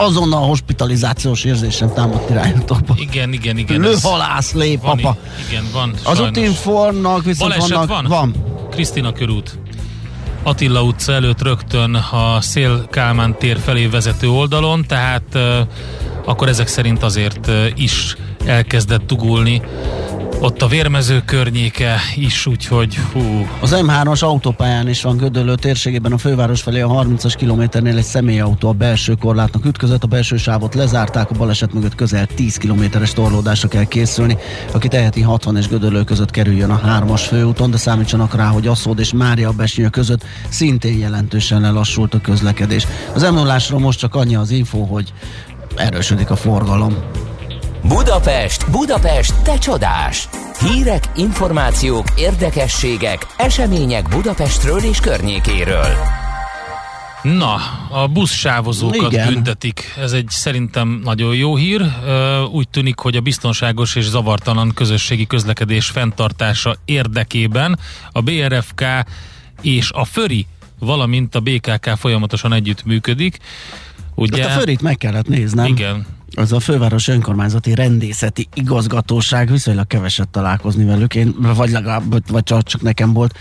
[0.01, 2.95] azonnal hospitalizációs érzésem támadt irányítokba.
[2.97, 3.81] Igen, igen, igen.
[3.81, 5.17] Lőhalász lé, van, papa.
[5.49, 5.93] Igen, van.
[6.03, 8.05] Az útinformnak viszont Baleset vannak, van?
[8.07, 8.35] van.
[8.69, 9.59] Krisztina körút.
[10.43, 15.57] Attila utca előtt rögtön a Szél Kálmán tér felé vezető oldalon, tehát uh,
[16.25, 19.61] akkor ezek szerint azért uh, is elkezdett dugulni
[20.41, 23.47] ott a vérmező környéke is, úgyhogy hú.
[23.59, 28.67] Az M3-as autópályán is van Gödöllő térségében a főváros felé a 30-as kilométernél egy személyautó
[28.69, 33.67] a belső korlátnak ütközött, a belső sávot lezárták, a baleset mögött közel 10 kilométeres torlódásra
[33.67, 34.37] kell készülni,
[34.71, 38.99] aki teheti 60 és Gödöllő között kerüljön a 3-as főúton, de számítsanak rá, hogy Asszód
[38.99, 42.87] és Mária Besnyő között szintén jelentősen lelassult a közlekedés.
[43.13, 45.13] Az m most csak annyi az info, hogy
[45.75, 46.95] erősödik a forgalom.
[47.87, 50.29] Budapest, Budapest, te csodás!
[50.59, 55.95] Hírek, információk, érdekességek, események Budapestről és környékéről.
[57.21, 57.55] Na,
[57.89, 59.33] a buszsávozókat Igen.
[59.33, 59.93] büntetik.
[59.97, 61.81] Ez egy szerintem nagyon jó hír.
[62.51, 67.79] Úgy tűnik, hogy a biztonságos és zavartalan közösségi közlekedés fenntartása érdekében
[68.11, 68.83] a BRFK
[69.61, 70.45] és a FÖRI,
[70.79, 73.37] valamint a BKK folyamatosan együtt működik.
[74.15, 74.47] Ugye?
[74.47, 75.65] Hát a förit meg kellett néznem.
[75.65, 76.05] Igen.
[76.35, 82.81] Az a főváros önkormányzati rendészeti igazgatóság, viszonylag keveset találkozni velük, én, vagy legalább, vagy csak,
[82.81, 83.35] nekem volt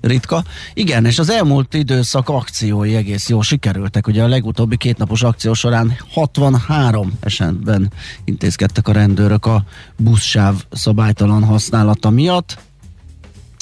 [0.00, 0.44] ritka.
[0.74, 4.06] Igen, és az elmúlt időszak akciói egész jól sikerültek.
[4.06, 7.92] Ugye a legutóbbi kétnapos akció során 63 esetben
[8.24, 9.64] intézkedtek a rendőrök a
[9.96, 12.58] buszsáv szabálytalan használata miatt,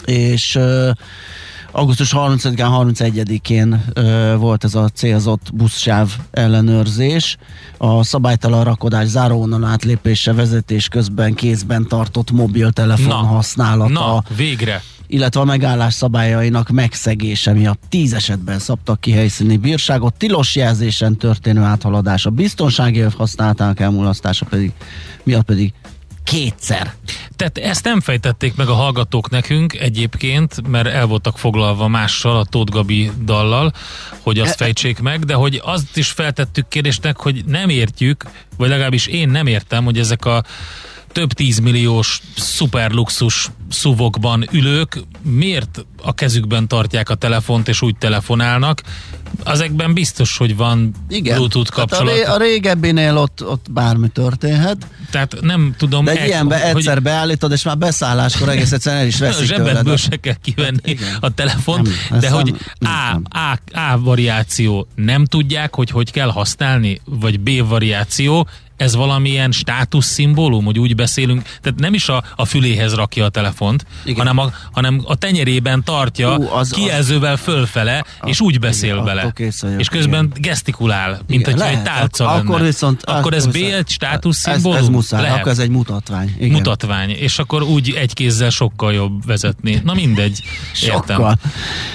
[0.05, 0.59] és
[1.73, 7.37] augusztus 30-án, 31-én ö, volt ez a célzott buszsáv ellenőrzés.
[7.77, 14.83] A szabálytalan rakodás záróvonal átlépése vezetés közben kézben tartott mobiltelefon Na, használata, Na, végre.
[15.07, 21.63] illetve a megállás szabályainak megszegése miatt tíz esetben szabtak ki helyszíni bírságot, tilos jelzésen történő
[21.63, 24.73] áthaladás, a biztonsági használatának elmulasztása pedig,
[25.23, 25.73] miatt pedig
[26.29, 26.95] kétszer.
[27.37, 32.45] Tehát ezt nem fejtették meg a hallgatók nekünk egyébként, mert el voltak foglalva mással, a
[32.45, 33.73] Tóth Gabi dallal,
[34.21, 38.25] hogy azt E- fejtsék meg, de hogy azt is feltettük kérdésnek, hogy nem értjük,
[38.57, 40.43] vagy legalábbis én nem értem, hogy ezek a
[41.13, 48.83] több tízmilliós szuperluxus szuvokban ülők miért a kezükben tartják a telefont és úgy telefonálnak.
[49.45, 51.37] Azekben biztos, hogy van Igen.
[51.37, 52.13] Bluetooth kapcsolat.
[52.13, 56.05] a, ré, a régebbinél ott, ott bármi történhet, Tehát nem tudom...
[56.05, 59.67] de egy ilyenbe hogy- egyszer beállítod, és már beszálláskor egész egyszerűen el is veszik tőled.
[59.67, 61.17] zsebedből se kell kivenni igen.
[61.21, 63.23] a telefont, Nem, de hogy nem- nem A, tudom.
[63.75, 70.65] A, A variáció nem tudják, hogy hogy kell használni, vagy B variáció, ez valamilyen státuszszimbólum,
[70.65, 74.17] hogy úgy beszélünk, tehát nem is a, a füléhez rakja a telefont, Igen.
[74.19, 79.61] hanem a, hanem a tenyerében tartja Ú, az- kijelzővel fölfele, és úgy beszél igen, kész
[79.61, 80.43] vagyok, és közben igen.
[80.43, 82.49] gesztikulál, mint Igen, hogyha egy tálca Ak- lenne.
[82.49, 83.03] Akkor viszont...
[83.05, 84.77] akkor ez B státuszszimbólum?
[84.77, 85.39] Ez, ez muszáj, Lehet.
[85.39, 86.35] akkor ez egy mutatvány.
[86.39, 86.51] Igen.
[86.51, 89.81] mutatvány, és akkor úgy egy kézzel sokkal jobb vezetni.
[89.85, 90.43] Na mindegy,
[90.83, 91.17] értem.
[91.17, 91.39] Sokkal.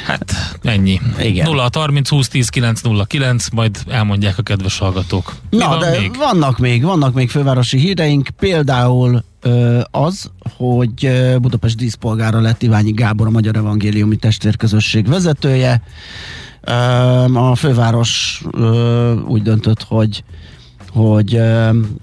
[0.05, 1.01] Hát ennyi.
[1.19, 1.45] Igen.
[1.45, 5.33] 0 30 20 10 9 0 9, majd elmondják a kedves hallgatók.
[5.49, 6.15] Mi Na, van de még?
[6.17, 13.27] vannak még, vannak még fővárosi híreink, például ö, az, hogy Budapest díszpolgára lett Iványi Gábor,
[13.27, 15.81] a Magyar Evangéliumi Testvérközösség vezetője.
[16.61, 16.71] Ö,
[17.33, 20.23] a főváros ö, úgy döntött, hogy
[20.93, 21.35] hogy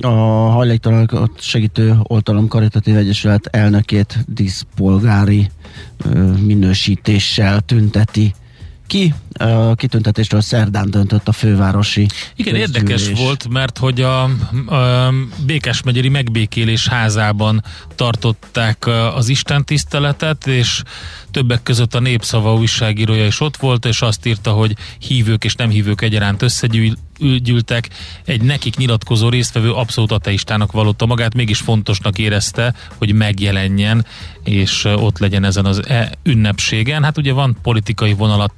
[0.00, 0.08] a
[0.50, 5.50] hajléktalanokat segítő oltalom karitatív egyesület elnökét díszpolgári
[6.46, 8.34] minősítéssel tünteti
[8.86, 9.14] ki.
[9.38, 13.18] A kitüntetésről szerdán döntött a fővárosi Igen, érdekes közgyűlés.
[13.18, 15.12] volt, mert hogy a, a
[15.46, 17.64] Békás megyeri megbékélés házában
[17.94, 20.82] tartották az Isten tiszteletet, és
[21.30, 25.70] többek között a Népszava újságírója is ott volt, és azt írta, hogy hívők és nem
[25.70, 27.88] hívők egyaránt összegyűltek.
[28.24, 34.06] Egy nekik nyilatkozó résztvevő abszolút ateistának vallotta magát, mégis fontosnak érezte, hogy megjelenjen,
[34.44, 37.04] és ott legyen ezen az e ünnepségen.
[37.04, 38.50] Hát ugye van politikai vonala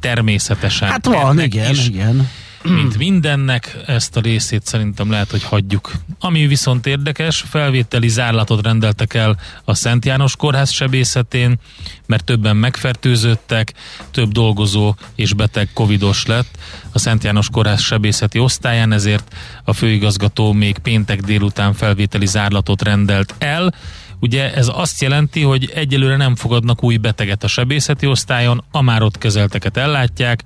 [0.62, 0.88] természetesen.
[0.88, 2.28] Hát van, igen, is igen.
[2.62, 5.92] mint mindennek, ezt a részét szerintem lehet, hogy hagyjuk.
[6.20, 11.58] Ami viszont érdekes, felvételi zárlatot rendeltek el a Szent János Kórház sebészetén,
[12.06, 13.72] mert többen megfertőzöttek,
[14.10, 16.58] több dolgozó és beteg covidos lett
[16.92, 23.34] a Szent János Kórház sebészeti osztályán, ezért a főigazgató még péntek délután felvételi zárlatot rendelt
[23.38, 23.74] el,
[24.22, 29.02] Ugye ez azt jelenti, hogy egyelőre nem fogadnak új beteget a sebészeti osztályon, a már
[29.02, 30.44] ott kezelteket ellátják,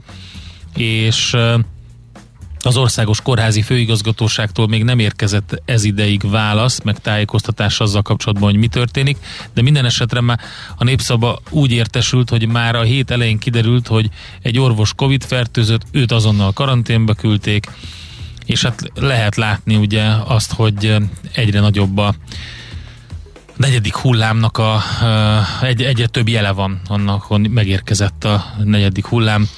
[0.76, 1.36] és
[2.62, 8.58] az országos kórházi főigazgatóságtól még nem érkezett ez ideig válasz, meg tájékoztatás azzal kapcsolatban, hogy
[8.58, 9.16] mi történik,
[9.54, 10.40] de minden esetre már
[10.76, 14.08] a népszaba úgy értesült, hogy már a hét elején kiderült, hogy
[14.42, 17.66] egy orvos Covid fertőzött, őt azonnal karanténbe küldték,
[18.44, 20.96] és hát lehet látni ugye azt, hogy
[21.34, 22.14] egyre nagyobb a
[23.56, 24.80] negyedik hullámnak a,
[25.62, 29.48] egy, egyre több jele van annak, hogy megérkezett a negyedik hullám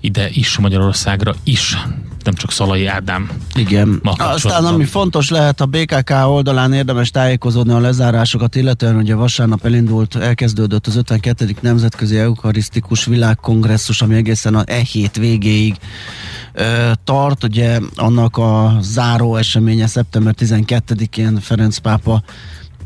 [0.00, 1.76] ide is, Magyarországra is,
[2.24, 3.30] nem csak Szalai Ádám.
[3.54, 4.00] Igen.
[4.02, 10.16] Aztán ami fontos lehet, a BKK oldalán érdemes tájékozódni a lezárásokat, illetően ugye vasárnap elindult,
[10.16, 11.56] elkezdődött az 52.
[11.60, 15.76] Nemzetközi Eukarisztikus Világkongresszus, ami egészen a e hét végéig
[16.52, 22.22] ö, tart, ugye annak a záró eseménye szeptember 12-én Ferenc pápa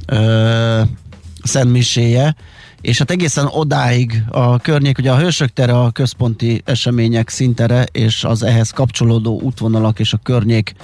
[0.07, 0.81] ö,
[1.43, 2.35] szentmiséje,
[2.81, 8.25] és hát egészen odáig a környék, ugye a Hősök tere a központi események szintere, és
[8.25, 10.75] az ehhez kapcsolódó útvonalak és a környék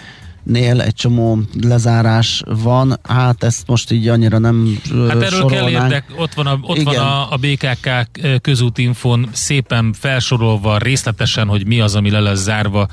[0.43, 4.79] nél egy csomó lezárás van, hát ezt most így annyira nem
[5.09, 5.73] Hát erről sorolnánk.
[5.73, 7.89] kell érdek, ott van a, ott van a, a BKK
[8.41, 12.89] közútinfon szépen felsorolva részletesen, hogy mi az, ami le lesz zárva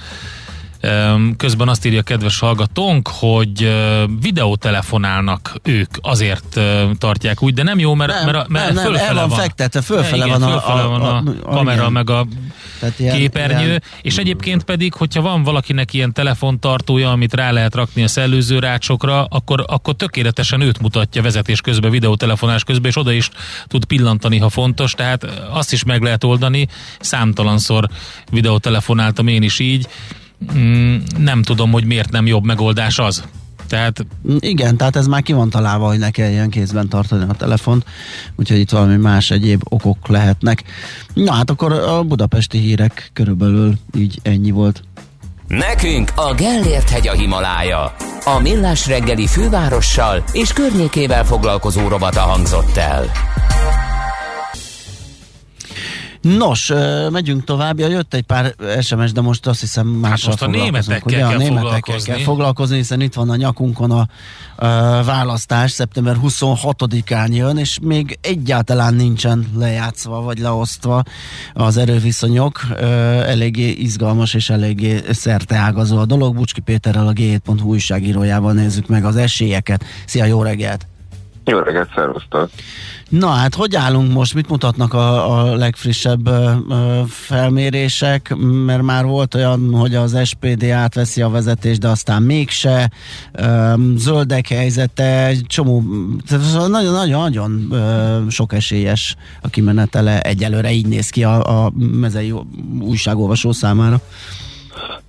[1.38, 3.76] Közben azt írja a kedves hallgatónk, hogy
[4.22, 6.60] videótelefonálnak ők, azért
[6.98, 9.82] tartják úgy, de nem jó, mert, nem, mert, mert nem, fölfele el van, van fektetve,
[9.82, 11.92] fölfele igen, van, fölfele a, van a, a, a kamera, igen.
[11.92, 12.28] meg a
[12.80, 13.84] Tehát ilyen, képernyő, ilyen...
[14.02, 19.26] és egyébként pedig, hogyha van valakinek ilyen telefontartója, amit rá lehet rakni a szellőző rácsokra,
[19.26, 23.30] akkor, akkor tökéletesen őt mutatja vezetés közben, videótelefonás közben, és oda is
[23.68, 26.68] tud pillantani, ha fontos, tehát azt is meg lehet oldani.
[27.00, 27.88] Számtalanszor
[28.32, 29.88] videótelefonáltam én is így,
[31.18, 33.24] nem tudom, hogy miért nem jobb megoldás az.
[33.68, 34.06] Tehát...
[34.40, 37.86] Igen, tehát ez már ki van találva, hogy ne kelljen kézben tartani a telefont,
[38.36, 40.64] úgyhogy itt valami más egyéb okok lehetnek.
[41.14, 44.84] Na hát akkor a budapesti hírek körülbelül így ennyi volt.
[45.48, 47.96] Nekünk a Gellért hegy a Himalája.
[48.26, 53.06] A millás reggeli fővárossal és környékével foglalkozó robata hangzott el.
[56.36, 56.72] Nos,
[57.12, 57.80] megyünk tovább.
[57.80, 61.26] Ja, jött egy pár SMS, de most azt hiszem mással hát most a németekkel, ugye?
[61.26, 62.14] a németekkel foglalkozni.
[62.14, 64.08] kell foglalkozni, hiszen itt van a nyakunkon a,
[64.66, 71.04] a választás, szeptember 26-án jön, és még egyáltalán nincsen lejátszva vagy leosztva
[71.54, 72.62] az erőviszonyok.
[73.26, 76.36] Eléggé izgalmas és eléggé szerteágazó a dolog.
[76.36, 79.84] Bucski Péterrel, a G7.hu újságírójával nézzük meg az esélyeket.
[80.06, 80.88] Szia, jó reggelt!
[81.48, 82.50] Jó reggelt, szervusztok!
[83.10, 84.34] Na hát, hogy állunk most?
[84.34, 86.52] Mit mutatnak a, a legfrissebb ö,
[87.08, 88.36] felmérések?
[88.66, 92.92] Mert már volt olyan, hogy az SPD átveszi a vezetést, de aztán mégse.
[93.32, 95.84] Ö, zöldek helyzete, egy csomó,
[96.68, 97.74] nagyon-nagyon
[98.30, 100.22] sok esélyes a kimenetele.
[100.22, 102.34] Egyelőre így néz ki a, a mezei
[102.80, 104.02] újságolvasó számára.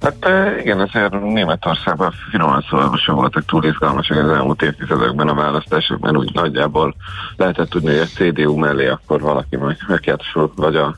[0.01, 0.29] Hát
[0.61, 6.17] igen, azért Németországban finoman szólva sem voltak túl izgalmasak az elmúlt évtizedekben a választások, mert
[6.17, 6.95] úgy nagyjából
[7.37, 10.97] lehetett tudni, hogy a CDU mellé akkor valaki majd megjátsult, vagy a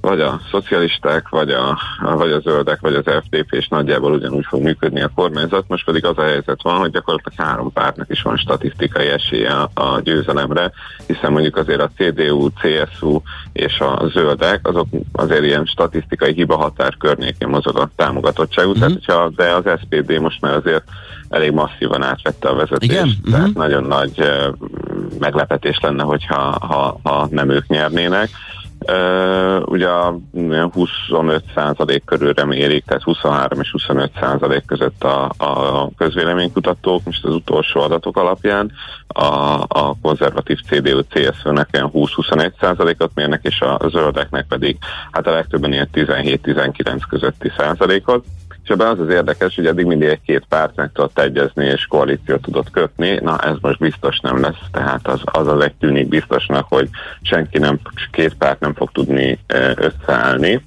[0.00, 1.78] vagy a szocialisták, vagy a,
[2.16, 5.64] vagy a zöldek, vagy az FDP, és nagyjából ugyanúgy fog működni a kormányzat.
[5.68, 10.00] Most pedig az a helyzet van, hogy gyakorlatilag három pártnak is van statisztikai esélye a
[10.02, 10.72] győzelemre,
[11.06, 13.20] hiszen mondjuk azért a CDU, CSU
[13.52, 18.78] és a zöldek, azok azért ilyen statisztikai hiba határ környékén mozog a támogatottságú, mm-hmm.
[18.78, 20.84] tehát hogyha, de az SPD most már azért
[21.28, 23.08] elég masszívan átvette a vezetést, Igen?
[23.30, 23.52] tehát mm-hmm.
[23.54, 24.22] nagyon nagy
[25.18, 28.30] meglepetés lenne, hogyha ha, ha nem ők nyernének.
[28.86, 29.88] Uh, ugye
[30.72, 37.34] 25 százalék körülre mérik, tehát 23 és 25 százalék között a, a közvéleménykutatók, most az
[37.34, 38.72] utolsó adatok alapján
[39.06, 39.24] a,
[39.68, 44.76] a konzervatív CDU-CSU-nek ilyen 20-21 százalékot mérnek, és a zöldeknek pedig
[45.10, 48.24] hát a legtöbben ilyen 17-19 közötti százalékot.
[48.70, 52.70] Ebben az az érdekes, hogy eddig mindig egy-két párt meg tudott egyezni, és koalíciót tudott
[52.70, 53.18] kötni.
[53.22, 56.88] Na, ez most biztos nem lesz, tehát az az, az egy tűnik biztosnak, hogy
[57.22, 59.38] senki nem, két párt nem fog tudni
[59.74, 60.64] összeállni.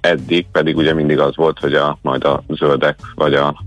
[0.00, 3.62] Eddig pedig ugye mindig az volt, hogy a, majd a zöldek vagy a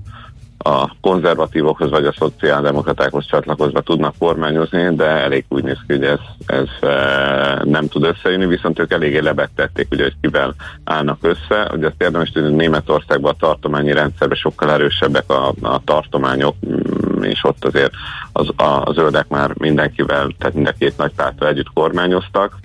[0.64, 6.20] a konzervatívokhoz vagy a szociáldemokratákhoz csatlakozva tudnak kormányozni, de elég úgy néz ki, hogy ez,
[6.46, 11.72] ez e, nem tud összejönni, viszont ők eléggé lebegtették, ugye, hogy kivel állnak össze.
[11.74, 17.24] Ugye azt érdemes tudni, hogy Németországban a tartományi rendszerben sokkal erősebbek a, a tartományok, mm,
[17.24, 17.94] és ott azért
[18.32, 22.60] az, a, a zöldek már mindenkivel, tehát mind a két nagy pártval együtt kormányoztak,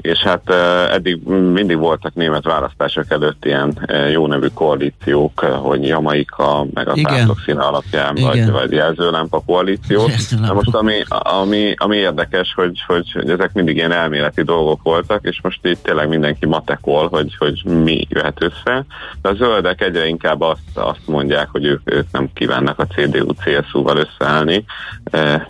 [0.00, 0.50] és hát
[0.90, 7.38] eddig mindig voltak német választások előtt ilyen jó nevű koalíciók, hogy Jamaika, meg a pártok
[7.44, 10.08] színe alapján, vagy, vagy jelzőlámpa koalíció.
[10.40, 15.24] Na most ami, ami, ami érdekes, hogy, hogy, hogy ezek mindig ilyen elméleti dolgok voltak,
[15.24, 18.84] és most itt tényleg mindenki matekol, hogy, hogy mi jöhet össze.
[19.22, 23.96] De a zöldek egyre inkább azt, azt mondják, hogy ők, ők nem kívánnak a CDU-CSU-val
[23.96, 24.64] összeállni.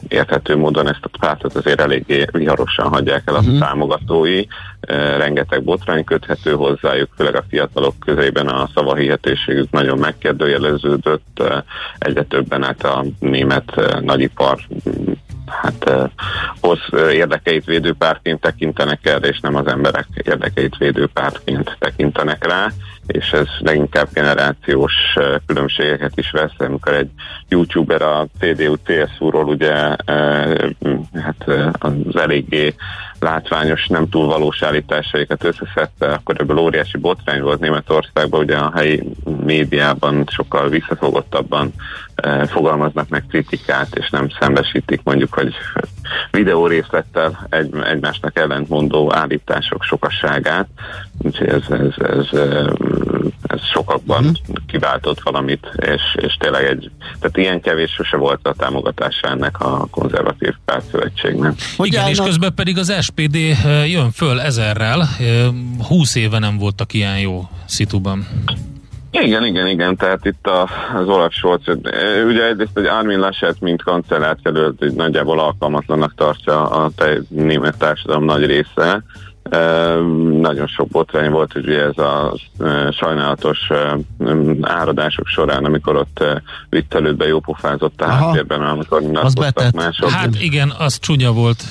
[0.08, 3.58] Érthető módon ezt a pártot azért eléggé viharosan hagyják el a uh-huh.
[3.58, 4.44] támogatói,
[5.16, 11.42] rengeteg botrány köthető hozzájuk, főleg a fiatalok közében a szavahihetőségük nagyon megkérdőjeleződött,
[11.98, 14.58] egyre többen át a német nagyipar
[15.50, 16.10] hát
[16.60, 16.78] hoz
[17.12, 22.66] érdekeit védő pártként tekintenek erre, és nem az emberek érdekeit védő pártként tekintenek rá,
[23.06, 24.92] és ez leginkább generációs
[25.46, 27.10] különbségeket is vesz, amikor egy
[27.48, 29.72] youtuber a CDU-CSU-ról ugye
[31.14, 31.44] hát
[31.78, 32.74] az eléggé
[33.20, 39.02] látványos, nem túl valós állításaikat összeszedte, akkor ebből óriási botrány volt Németországban, ugye a helyi
[39.44, 41.72] médiában sokkal visszafogottabban
[42.14, 45.54] eh, fogalmaznak meg kritikát, és nem szembesítik mondjuk, hogy
[46.30, 50.68] videó részlettel egy, egymásnak ellentmondó állítások sokasságát,
[51.18, 52.40] úgyhogy ez, ez, ez,
[53.42, 54.52] ez sokakban mm.
[54.66, 56.90] kiváltott valamit, és, és tényleg egy,
[57.20, 61.52] tehát ilyen kevés sose volt a támogatása ennek a konzervatív pártszövetségnek.
[61.78, 63.36] Igen, és közben pedig az SPD
[63.86, 65.08] jön föl ezerrel,
[65.88, 68.26] 20 éve nem voltak ilyen jó szituban.
[69.10, 71.62] Igen, igen, igen, tehát itt a, az Olaf Scholz,
[72.28, 77.78] ugye egyrészt egy Armin Laschet, mint kancellát előtt, hogy nagyjából alkalmatlanak tartja a te, német
[77.78, 79.02] társadalom nagy része.
[79.50, 79.94] E,
[80.40, 83.98] nagyon sok botrány volt, hogy ugye ez a e, sajnálatos e,
[84.60, 90.10] áradások során, amikor ott e, viccelődbe jópofázott a háttérben, amikor nyilatkoztak mások.
[90.10, 91.64] Hát igen, az csúnya volt.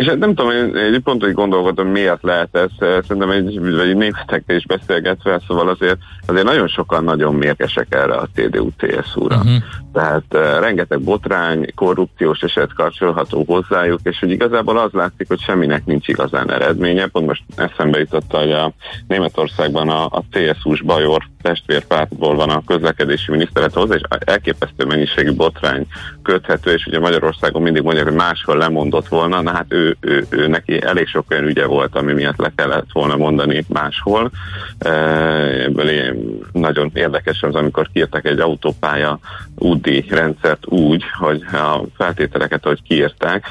[0.00, 2.70] És hát nem tudom, én egy pont hogy gondolkodom, miért lehet ez.
[2.78, 8.28] Szerintem egy, egy németekkel is beszélgetve, szóval azért, azért nagyon sokan nagyon mérgesek erre a
[8.34, 9.36] CDU-CSU-ra.
[9.36, 9.50] Uh-huh.
[9.50, 9.62] Mhm.
[9.92, 15.84] Tehát uh, rengeteg botrány, korrupciós eset kapcsolható hozzájuk, és hogy igazából az látszik, hogy semminek
[15.84, 17.06] nincs igazán eredménye.
[17.06, 18.72] Pont most eszembe jutott, hogy a
[19.06, 25.86] Németországban a, a CSU-s Bajor testvérpártból van a közlekedési miniszteret hozzá, és elképesztő mennyiségű botrány
[26.22, 30.46] köthető, és ugye Magyarországon mindig mondják, hogy máshol lemondott volna, na hát ő, ő, ő
[30.46, 34.30] neki elég sok olyan ügye volt, ami miatt le kellett volna mondani máshol.
[34.78, 36.16] Ebből
[36.52, 39.18] nagyon érdekes az, amikor kiírtak egy autópálya
[39.60, 43.46] úti rendszert úgy, hogy a feltételeket, hogy kiírták,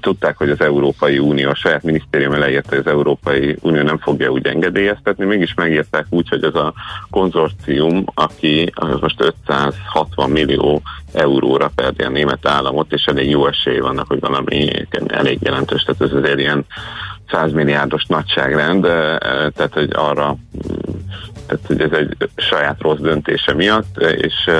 [0.00, 4.30] tudták, hogy az Európai Unió, a saját minisztérium leírta, hogy az Európai Unió nem fogja
[4.30, 6.74] úgy engedélyeztetni, mégis megírták úgy, hogy az a
[7.10, 10.82] konzorcium, aki az most 560 millió
[11.12, 16.02] euróra perdi a német államot, és elég jó esély vannak, hogy valami elég jelentős, tehát
[16.02, 16.66] ez azért ilyen
[17.30, 20.36] 100 milliárdos nagyságrend, tehát hogy arra,
[21.50, 24.50] tehát hogy ez egy saját rossz döntése miatt, és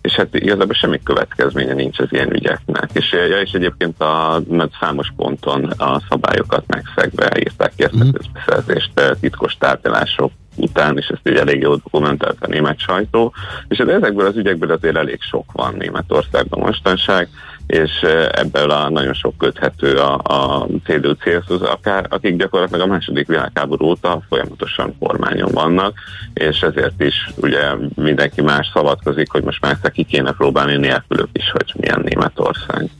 [0.00, 2.90] és hát igazából semmi következménye nincs az ilyen ügyeknek.
[2.92, 8.04] És, ja, és egyébként a mert számos ponton a szabályokat megszegve írták ki ezt a
[8.04, 8.10] mhm.
[8.10, 13.32] közbeszerzést titkos tárgyalások után, és ezt így elég jól dokumentált a német sajtó,
[13.68, 17.28] és hát ezekből az ügyekből azért elég sok van Németországban mostanság,
[17.66, 17.90] és
[18.30, 23.86] ebből a nagyon sok köthető a, a CDU célhoz, akár, akik gyakorlatilag a második világháború
[23.86, 25.98] óta folyamatosan kormányon vannak,
[26.34, 27.60] és ezért is ugye
[27.94, 32.90] mindenki más szavatkozik, hogy most már ezt ki kéne próbálni nélkülük is, hogy milyen Németország.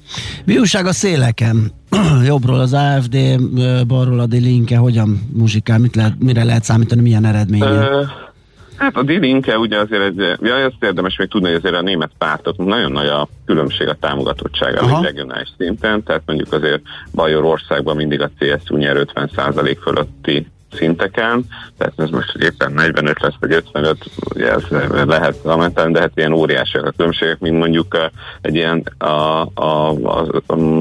[0.44, 1.72] Mi újság a széleken?
[2.26, 3.16] Jobbról az AFD,
[3.86, 7.88] balról a Linke, hogyan muzsikál, mit lehet, mire lehet számítani, milyen eredménye?
[8.76, 12.10] Hát a Dilinke ugye azért egy, ja, azt érdemes még tudni, hogy azért a német
[12.18, 16.82] pártot nagyon nagy a különbség a támogatottsága a regionális szinten, tehát mondjuk azért
[17.14, 20.46] Bajorországban mindig a CSU nyer 50% fölötti
[20.76, 21.44] szinteken,
[21.78, 23.98] tehát ez most éppen 45 lesz, vagy 55,
[24.34, 24.62] ugye ez
[25.06, 28.10] lehet lamentálni, de hát ilyen óriásiak a különbségek, mint mondjuk
[28.40, 30.28] egy ilyen a, a, az,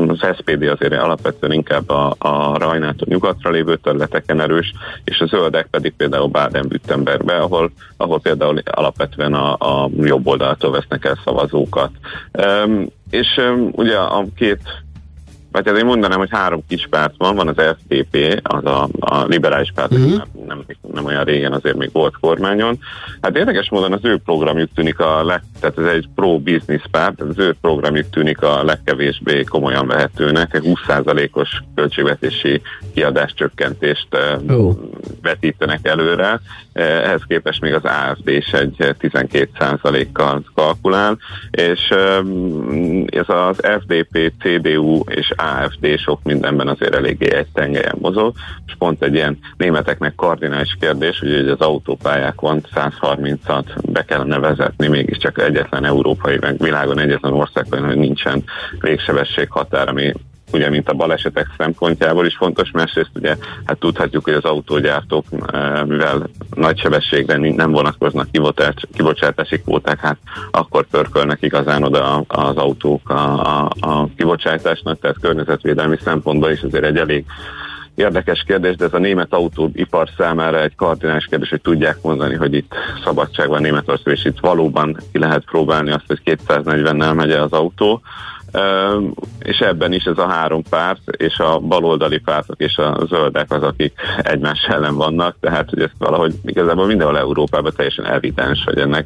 [0.07, 4.73] az SPD azért alapvetően inkább a, a Rajnától nyugatra lévő területeken erős,
[5.03, 11.05] és a zöldek pedig például Baden-Württembergbe, ahol, ahol például alapvetően a, a jobb oldaltól vesznek
[11.05, 11.91] el szavazókat.
[12.31, 14.59] Um, és um, ugye a két
[15.55, 19.71] vagy azért mondanám, hogy három kis párt van, van az FDP, az a, a liberális
[19.75, 20.17] párt, uh-huh.
[20.17, 22.79] nem, nem, nem olyan régen azért még volt kormányon.
[23.21, 27.37] Hát érdekes módon az ő programjuk tűnik a leg, tehát ez egy pro-business párt, az
[27.39, 32.61] ő programjuk tűnik a legkevésbé komolyan vehetőnek, 20%-os költségvetési
[32.93, 34.07] kiadáscsökkentést
[34.47, 34.75] oh.
[35.21, 36.41] vetítenek előre,
[36.73, 41.17] ehhez képest még az AFD is egy 12%-kal kalkulál,
[41.51, 41.89] és
[43.05, 48.35] ez az FDP, CDU és AFD sok mindenben azért eléggé egy tengelyen mozog,
[48.65, 55.41] és pont egy ilyen németeknek kardinális kérdés, hogy az autópályákon 130-at be kellene vezetni, mégiscsak
[55.41, 58.43] egyetlen európai, meg világon egyetlen országban, hogy nincsen
[58.79, 60.13] végsebesség határ, ami
[60.55, 63.35] ugye, mint a balesetek szempontjából is fontos, másrészt ugye
[63.65, 68.27] hát tudhatjuk, hogy az autógyártók, eh, mivel nagy sebességben nem vonatkoznak
[68.91, 70.17] kibocsátási kvóták, hát
[70.51, 76.83] akkor pörkölnek igazán oda az autók a, a, a kibocsátásnak, tehát környezetvédelmi szempontból is azért
[76.83, 77.25] egy elég
[77.95, 82.53] érdekes kérdés, de ez a német autóipar számára egy kardinális kérdés, hogy tudják mondani, hogy
[82.53, 87.51] itt szabadság van Németország, és itt valóban ki lehet próbálni azt, hogy 240-nel megy az
[87.51, 88.01] autó
[89.39, 93.63] és ebben is ez a három párt, és a baloldali pártok és a zöldek az,
[93.63, 99.05] akik egymás ellen vannak, tehát hogy ez valahogy igazából mindenhol Európában teljesen evidens, hogy ennek,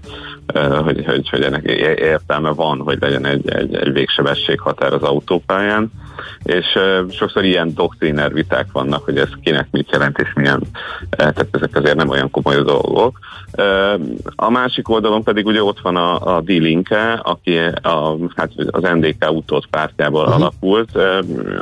[0.83, 1.63] hogy, hogy, hogy ennek
[1.99, 5.91] értelme van, hogy legyen egy, egy, egy végsebesség határ az autópályán,
[6.43, 6.65] és
[7.11, 10.61] sokszor ilyen doktriner viták vannak, hogy ez kinek mit jelent, és milyen,
[11.09, 13.19] tehát ezek azért nem olyan komoly dolgok.
[14.35, 19.31] A másik oldalon pedig ugye ott van a, a D-Linke, aki a, hát az NDK
[19.31, 20.35] utód pártjából uh-huh.
[20.35, 20.97] alakult.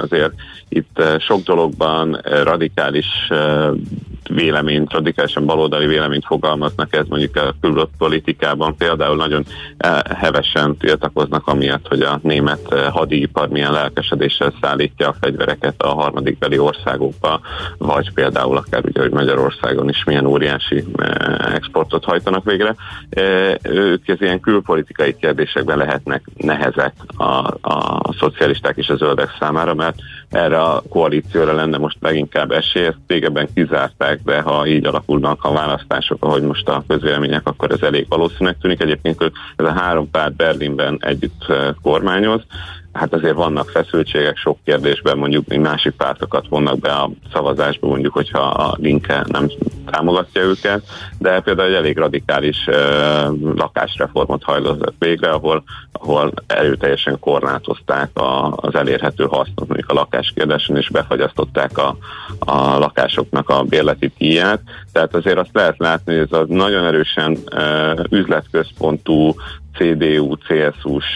[0.02, 0.34] Azért
[0.70, 3.08] itt sok dologban radikális
[4.28, 7.54] véleményt, radikálisan baloldali véleményt fogalmaznak, ez mondjuk a
[7.98, 9.46] politikában például nagyon
[10.16, 16.58] hevesen tiltakoznak amiatt, hogy a német hadipar milyen lelkesedéssel szállítja a fegyvereket a harmadik beli
[16.58, 17.42] országokba,
[17.78, 20.84] vagy például akár ugye, hogy Magyarországon is milyen óriási
[21.54, 22.76] exportot hajtanak végre.
[23.62, 27.24] Ők ez ilyen külpolitikai kérdésekben lehetnek nehezek a,
[27.62, 30.00] a szocialisták és a zöldek számára, mert
[30.30, 35.52] erre a koalícióra lenne most leginkább esély, ezt régebben kizárták, de ha így alakulnak a
[35.52, 38.82] választások, ahogy most a közvélemények, akkor ez elég valószínűleg tűnik.
[38.82, 42.42] Egyébként ez a három párt Berlinben együtt eh, kormányoz,
[42.98, 48.14] hát azért vannak feszültségek sok kérdésben, mondjuk még másik pártokat vonnak be a szavazásba, mondjuk,
[48.14, 49.50] hogyha a Linke nem
[49.86, 50.84] támogatja őket,
[51.18, 52.76] de például egy elég radikális uh,
[53.56, 60.90] lakásreformot hajlózott végre, ahol, ahol erőteljesen korlátozták a, az elérhető hasznot, mondjuk a lakáskérdésen, és
[60.90, 61.98] befagyasztották a,
[62.40, 64.62] a lakásoknak a bérleti díját.
[64.92, 69.36] Tehát azért azt lehet látni, hogy ez a nagyon erősen uh, üzletközpontú
[69.78, 71.16] CDU, CSU-s,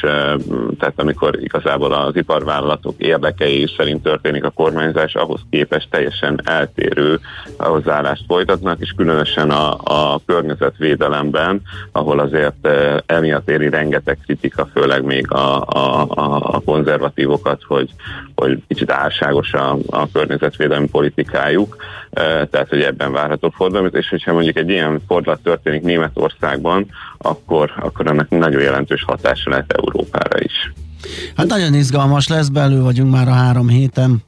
[0.79, 7.19] tehát amikor igazából az iparvállalatok érdekei szerint történik a kormányzás, ahhoz képest teljesen eltérő
[7.57, 12.67] hozzáállást folytatnak, és különösen a, a környezetvédelemben, ahol azért
[13.05, 16.07] emiatt éri rengeteg kritika, főleg még a, a,
[16.41, 17.89] a konzervatívokat, hogy,
[18.35, 21.75] hogy kicsit álságos a, a környezetvédelmi politikájuk,
[22.13, 26.85] tehát hogy ebben várható fordulat, és hogyha mondjuk egy ilyen fordulat történik Németországban,
[27.17, 30.73] akkor, akkor ennek nagyon jelentős hatása lehet Európára is.
[31.35, 34.23] Hát nagyon izgalmas lesz, belül vagyunk már a három héten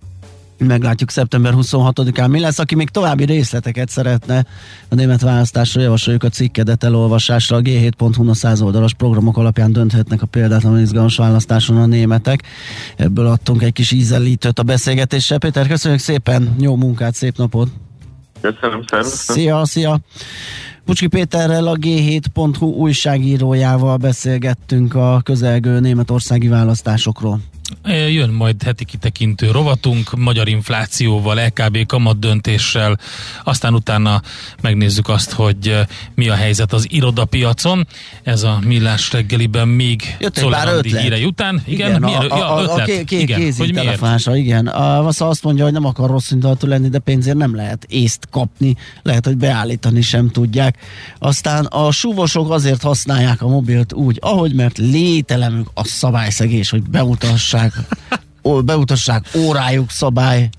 [0.66, 2.60] meglátjuk szeptember 26-án mi lesz.
[2.60, 4.46] Aki még további részleteket szeretne
[4.90, 7.56] a német választásra, javasoljuk a cikkedet elolvasásra.
[7.56, 12.44] A g7.hu a 100 oldalas programok alapján dönthetnek a példátlanul izgalmas választáson a németek.
[12.96, 15.38] Ebből adtunk egy kis ízelítőt a beszélgetésre.
[15.38, 17.70] Péter, köszönjük szépen, jó munkát, szép napot!
[18.42, 19.32] Köszönöm, szervusz!
[19.32, 20.00] Szia, szia!
[20.86, 27.40] Pucski Péterrel a G7.hu újságírójával beszélgettünk a közelgő németországi választásokról.
[28.10, 33.00] Jön majd heti kitekintő rovatunk, magyar inflációval, LKB kamat döntéssel,
[33.44, 34.22] aztán utána
[34.62, 37.88] megnézzük azt, hogy mi a helyzet az irodapiacon.
[38.24, 41.62] Ez a millás reggeliben még Czolárandi hírei után.
[41.66, 44.28] Igen, igen a, a, a, a ké, ké, igen, hogy miért?
[44.34, 44.68] igen.
[44.68, 48.76] A, azt mondja, hogy nem akar rossz indulatú lenni, de pénzért nem lehet észt kapni,
[49.02, 50.78] lehet, hogy beállítani sem tudják.
[51.20, 57.63] Aztán a súvosok azért használják a mobilt úgy, ahogy, mert lételemük a szabályszegés, hogy bemutassák
[57.72, 60.50] beutassák, beutassák órájuk szabály.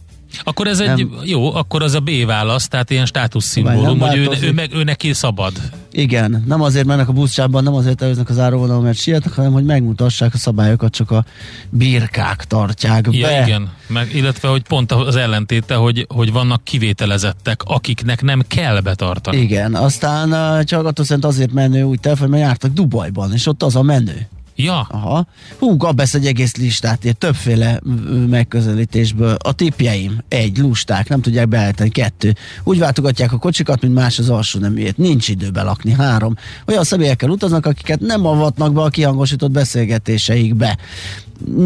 [0.42, 1.20] Akkor ez egy, nem.
[1.24, 5.12] jó, akkor az a B válasz, tehát ilyen státuszszimbólum, hogy ő, ő, meg, ő neki
[5.12, 5.52] szabad.
[5.90, 9.64] Igen, nem azért mennek a buszcsában, nem azért előznek az áróvonalon, mert sietnek, hanem hogy
[9.64, 11.24] megmutassák a szabályokat, csak a
[11.70, 13.42] birkák tartják ja, be.
[13.42, 19.36] igen, meg, illetve hogy pont az ellentéte, hogy, hogy vannak kivételezettek, akiknek nem kell betartani.
[19.36, 23.82] Igen, aztán csak szerint azért menő úgy telefon, mert jártak Dubajban, és ott az a
[23.82, 24.28] menő.
[24.56, 24.86] Ja.
[24.90, 25.26] Aha.
[25.58, 27.80] Hú, Gabesz egy egész listát írt, többféle
[28.28, 29.36] megközelítésből.
[29.42, 32.34] A tipjeim, egy, lusták, nem tudják beállítani, kettő.
[32.64, 34.96] Úgy váltogatják a kocsikat, mint más az alsó neműjét.
[34.96, 36.36] Nincs időbe lakni, három.
[36.66, 40.78] Olyan személyekkel utaznak, akiket nem avatnak be a kihangosított beszélgetéseikbe.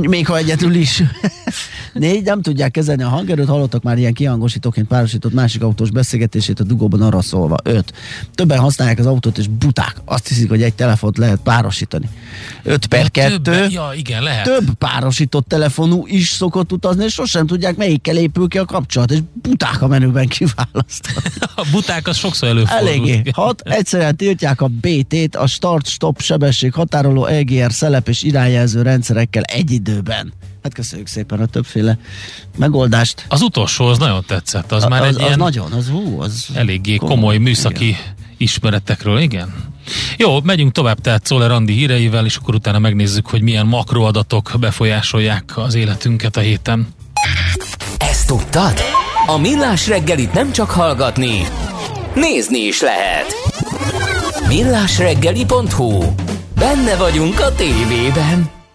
[0.00, 1.02] Még ha egyedül is.
[1.92, 6.64] Négy, nem tudják kezelni a hangerőt, hallottak már ilyen kihangosítóként párosított másik autós beszélgetését a
[6.64, 7.56] dugóban arra szólva.
[7.62, 7.92] Öt.
[8.34, 9.96] Többen használják az autót, és buták.
[10.04, 12.08] Azt hiszik, hogy egy telefont lehet párosítani.
[12.62, 13.36] Öt per ja, kettő.
[13.36, 14.44] Többen, ja, igen, lehet.
[14.44, 19.18] Több párosított telefonú is szokott utazni, és sosem tudják, melyikkel épül ki a kapcsolat, és
[19.42, 21.26] buták a menüben kiválasztani.
[21.54, 22.88] a buták az sokszor előfordul.
[22.88, 23.22] Eléggé.
[23.32, 29.70] Hat, egyszerűen tiltják a BT-t, a start-stop sebesség határoló EGR szelep és irányjelző rendszerekkel egy
[29.70, 30.32] időben.
[30.62, 31.98] Hát köszönjük szépen a többféle
[32.56, 33.24] megoldást.
[33.28, 34.72] Az utolsó, az nagyon tetszett.
[34.72, 37.86] Az, a, már az, egy az ilyen nagyon, az, hú, az eléggé komoly, komoly műszaki
[37.88, 38.00] igen.
[38.36, 39.54] ismeretekről, igen.
[40.16, 45.52] Jó, megyünk tovább tehát Czoller Andi híreivel, és akkor utána megnézzük, hogy milyen makroadatok befolyásolják
[45.56, 46.88] az életünket a héten.
[47.98, 48.80] Ezt tudtad?
[49.26, 51.42] A Millás reggelit nem csak hallgatni,
[52.14, 53.34] nézni is lehet.
[54.48, 56.04] Millásreggeli.hu
[56.58, 58.57] Benne vagyunk a tévében.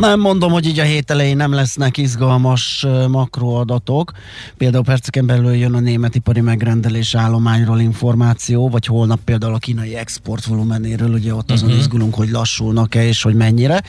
[0.00, 4.12] Nem mondom, hogy így a hét elején nem lesznek izgalmas makroadatok.
[4.56, 9.96] Például perceken belül jön a német ipari megrendelés állományról információ, vagy holnap például a kínai
[9.96, 11.80] export volumenéről, ugye ott azon uh-huh.
[11.82, 13.82] izgulunk, hogy lassulnak-e és hogy mennyire.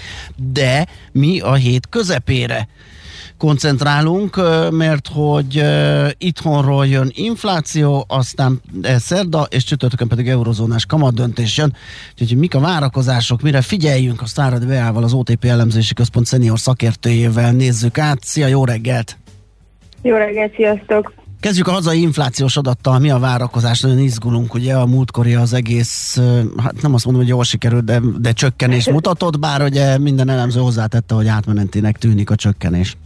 [0.52, 2.68] De mi a hét közepére
[3.42, 4.36] koncentrálunk,
[4.72, 5.64] mert hogy
[6.18, 11.76] itthonról jön infláció, aztán szerda, és csütörtökön pedig eurozónás kamadöntés jön.
[12.22, 17.52] Úgyhogy mik a várakozások, mire figyeljünk, a Sztárad Beával, az OTP elemzési központ szenior szakértőjével
[17.52, 18.24] nézzük át.
[18.24, 19.18] Szia, jó reggelt!
[20.02, 21.14] Jó reggelt, sziasztok!
[21.40, 23.80] Kezdjük a hazai inflációs adattal, mi a várakozás?
[23.80, 26.22] Nagyon izgulunk, ugye a múltkori az egész,
[26.58, 30.60] hát nem azt mondom, hogy jól sikerült, de, de csökkenés mutatott, bár ugye minden elemző
[30.60, 32.98] hozzátette, hogy átmenetinek tűnik a csökkenés.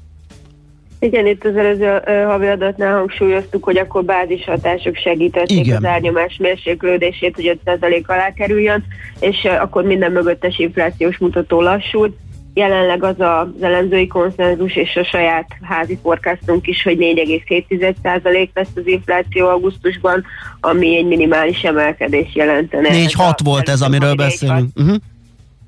[1.06, 5.78] Igen, itt az előző havi adatnál hangsúlyoztuk, hogy akkor bázishatások segítették Igen.
[5.78, 8.84] az árnyomás mérséklődését, hogy 5% alá kerüljön,
[9.20, 12.18] és akkor minden mögöttes inflációs mutató lassult.
[12.54, 18.88] Jelenleg az az elemzői konszenzus és a saját házi forecastunk is, hogy 4,7% lesz az
[18.88, 20.24] infláció augusztusban,
[20.60, 22.90] ami egy minimális emelkedés jelentene.
[22.92, 24.70] 4-6 volt ez, amiről beszélünk.
[24.76, 24.96] Uh-huh.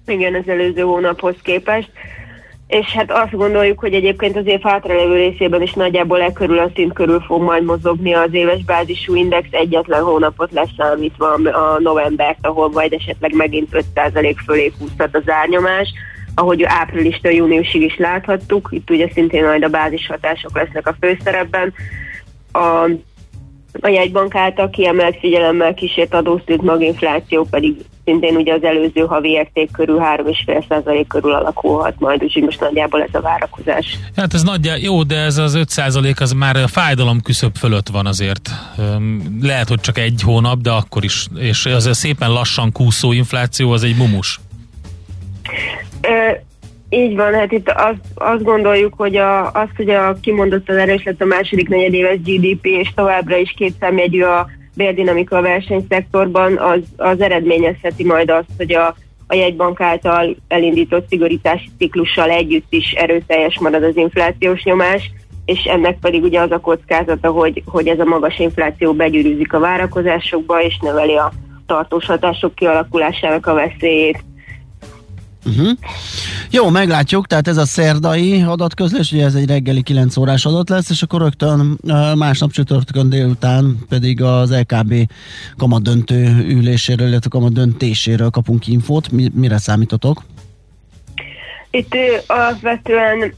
[0.08, 1.90] Igen, az előző hónaphoz képest
[2.68, 6.70] és hát azt gondoljuk, hogy egyébként az év hátralevő részében is nagyjából e körül a
[6.76, 12.70] szint körül fog majd mozogni az éves bázisú index egyetlen hónapot leszámítva a novembert, ahol
[12.70, 15.93] majd esetleg megint 5% fölé húzhat az árnyomás,
[16.36, 21.74] ahogy áprilistől júniusig is láthattuk, itt ugye szintén majd a bázishatások lesznek a főszerepben.
[22.51, 22.89] A
[23.82, 27.76] a jegybank által kiemelt figyelemmel kísért adószült maginfláció pedig
[28.08, 33.10] szintén ugye az előző havi érték körül 3,5% körül alakulhat majd, úgyhogy most nagyjából ez
[33.12, 33.97] a várakozás.
[34.16, 38.05] Hát ez nagyjából jó, de ez az 5% az már a fájdalom küszöb fölött van
[38.05, 38.49] azért.
[39.41, 41.28] Lehet, hogy csak egy hónap, de akkor is.
[41.38, 44.39] És az a szépen lassan kúszó infláció az egy mumus.
[46.89, 51.22] Így van, hát itt azt, azt gondoljuk, hogy a, azt, hogy a kimondottan erős lett
[51.22, 54.47] a második negyedéves GDP, és továbbra is két számjegyű a
[54.78, 58.96] bérdinamika a versenyszektorban, az, az eredményezheti majd azt, hogy a,
[59.28, 65.12] a jegybank által elindított szigorítási ciklussal együtt is erőteljes marad az inflációs nyomás,
[65.46, 69.60] és ennek pedig ugye az a kockázata, hogy, hogy ez a magas infláció begyűrűzik a
[69.60, 71.32] várakozásokba, és növeli a
[71.66, 74.24] tartós hatások kialakulásának a veszélyét.
[75.46, 75.70] Uh-huh.
[76.52, 80.90] Jó, meglátjuk, tehát ez a szerdai adatközlés, ugye ez egy reggeli 9 órás adat lesz,
[80.90, 81.80] és akkor rögtön
[82.16, 84.94] másnap csütörtökön délután pedig az LKB
[85.58, 89.12] kamat döntő üléséről, illetve kamat döntéséről kapunk infót.
[89.12, 90.24] Mi, mire számítotok?
[91.72, 91.96] Itt
[92.28, 93.34] alapvetően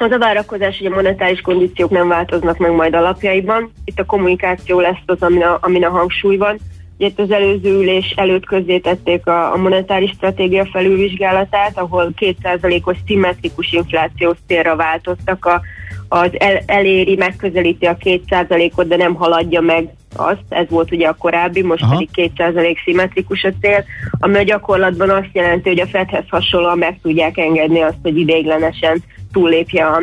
[0.00, 3.72] az a várakozás, hogy a monetáris kondíciók nem változnak meg majd alapjaiban.
[3.84, 6.58] Itt a kommunikáció lesz az, amin a, amin a hangsúly van
[6.96, 14.36] itt az előző ülés előtt közzétették a, a monetáris stratégia felülvizsgálatát, ahol 2%-os szimmetrikus inflációs
[14.46, 15.60] célra változtak, a,
[16.08, 21.14] az el, eléri, megközelíti a 2%-ot, de nem haladja meg azt, ez volt ugye a
[21.14, 21.92] korábbi, most Aha.
[21.92, 23.84] pedig 2% szimmetrikus a cél,
[24.18, 29.02] ami a gyakorlatban azt jelenti, hogy a Fedhez hasonlóan meg tudják engedni azt, hogy ideiglenesen
[29.32, 30.02] túllépje a,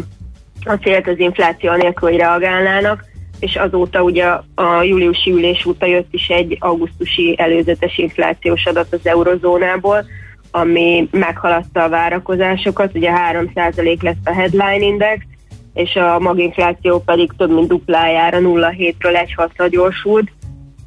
[0.66, 3.10] a célt az infláció nélkül, hogy reagálnának
[3.42, 4.26] és azóta ugye
[4.56, 10.06] a júliusi ülés óta jött is egy augusztusi előzetes inflációs adat az eurozónából,
[10.52, 15.26] ami meghaladta a várakozásokat, ugye 3% lesz a headline index,
[15.74, 20.32] és a maginfláció pedig több mint duplájára 0,7-ről 1,6-ra gyorsult,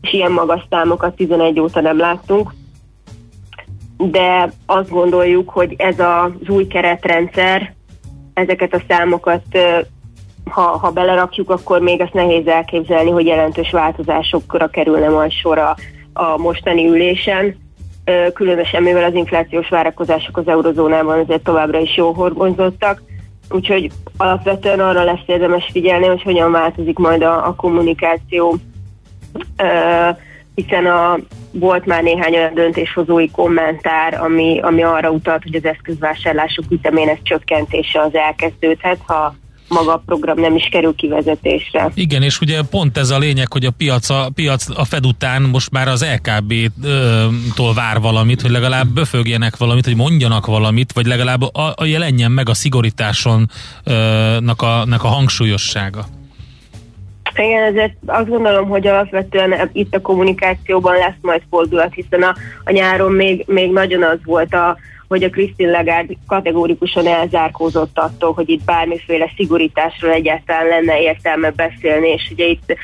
[0.00, 2.55] és ilyen magas számokat 11 óta nem láttunk.
[3.96, 7.74] De azt gondoljuk, hogy ez az új keretrendszer
[8.34, 9.42] ezeket a számokat
[10.51, 15.76] ha, ha belerakjuk, akkor még azt nehéz elképzelni, hogy jelentős változásokra kerülne majd sor a,
[16.12, 17.62] a mostani ülésen.
[18.34, 23.03] Különösen mivel az inflációs várakozások az eurozónában azért továbbra is jó horgonzottak,
[23.51, 28.57] úgyhogy alapvetően arra lesz érdemes figyelni, hogy hogyan változik majd a, a kommunikáció,
[30.55, 31.18] hiszen a,
[31.53, 38.01] volt már néhány olyan döntéshozói kommentár, ami, ami arra utalt, hogy az eszközvásárlások ütemének csökkentése
[38.01, 39.34] az elkezdődhet, ha
[39.75, 41.91] maga a program nem is kerül kivezetésre.
[41.95, 45.43] Igen, és ugye pont ez a lényeg, hogy a piac a, piac a Fed után
[45.43, 51.43] most már az LKB-tól vár valamit, hogy legalább böfögjenek valamit, hogy mondjanak valamit, vagy legalább
[51.43, 53.51] a, a jelenjen meg a szigorításon
[54.41, 56.05] nak a, nak a hangsúlyossága.
[57.37, 62.70] Igen, ezért azt gondolom, hogy alapvetően itt a kommunikációban lesz majd fordulat, hiszen a, a
[62.70, 64.77] nyáron még, még nagyon az volt a,
[65.09, 72.09] hogy a Christine Lagarde kategórikusan elzárkózott attól, hogy itt bármiféle szigorításról egyáltalán lenne értelme beszélni,
[72.09, 72.76] és ugye itt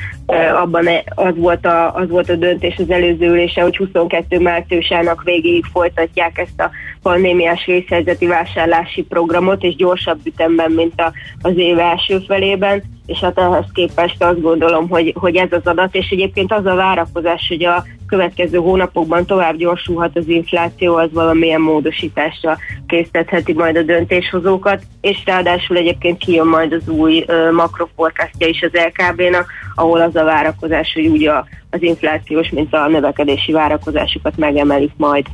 [0.63, 5.23] abban e, az volt, a, az volt a döntés az előző ülése, hogy 22 márciusának
[5.23, 6.71] végéig folytatják ezt a
[7.03, 13.39] pandémiás vészhelyzeti vásárlási programot, és gyorsabb ütemben, mint a, az év első felében és hát
[13.39, 17.65] ehhez képest azt gondolom, hogy, hogy ez az adat, és egyébként az a várakozás, hogy
[17.65, 25.23] a következő hónapokban tovább gyorsulhat az infláció, az valamilyen módosításra késztetheti majd a döntéshozókat, és
[25.25, 31.07] ráadásul egyébként kijön majd az új makroforkasztja is az LKB-nak, ahol az a várakozás, hogy
[31.07, 35.27] úgy a, az inflációs, mint a növekedési várakozásokat megemelik majd.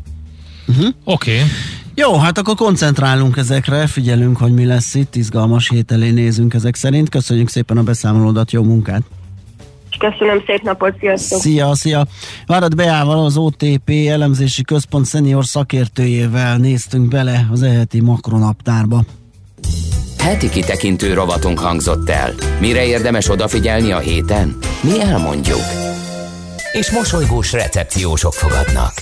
[0.68, 0.86] Uh-huh.
[1.04, 1.34] Oké.
[1.34, 1.46] Okay.
[1.98, 6.74] Jó, hát akkor koncentrálunk ezekre, figyelünk, hogy mi lesz itt, izgalmas hét elé nézünk ezek
[6.74, 7.08] szerint.
[7.08, 9.02] Köszönjük szépen a beszámolódat, jó munkát!
[9.98, 11.40] Köszönöm szép napot, sziasztok!
[11.40, 12.06] Szia, szia!
[12.46, 19.04] Várad Beával az OTP elemzési központ szenior szakértőjével néztünk bele az eheti makronaptárba.
[20.18, 22.32] Heti kitekintő rovatunk hangzott el.
[22.60, 24.56] Mire érdemes odafigyelni a héten?
[24.82, 25.64] Mi elmondjuk.
[26.72, 28.92] És mosolygós recepciósok fogadnak.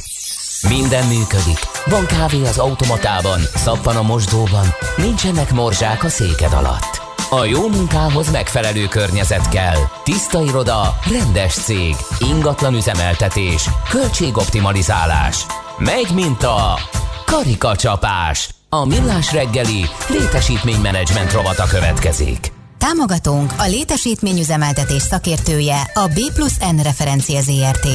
[0.69, 1.59] Minden működik.
[1.87, 7.03] Van kávé az automatában, szappan a mosdóban, nincsenek morzsák a széked alatt.
[7.31, 9.79] A jó munkához megfelelő környezet kell.
[10.05, 15.47] Tiszta iroda, rendes cég, ingatlan üzemeltetés, költségoptimalizálás.
[15.79, 16.79] Megy, mint a
[17.25, 18.49] karikacsapás.
[18.69, 22.53] A millás reggeli létesítménymenedzsment rovata következik.
[22.79, 27.89] Támogatónk a létesítményüzemeltetés szakértője a B plusz N referencia ZRT.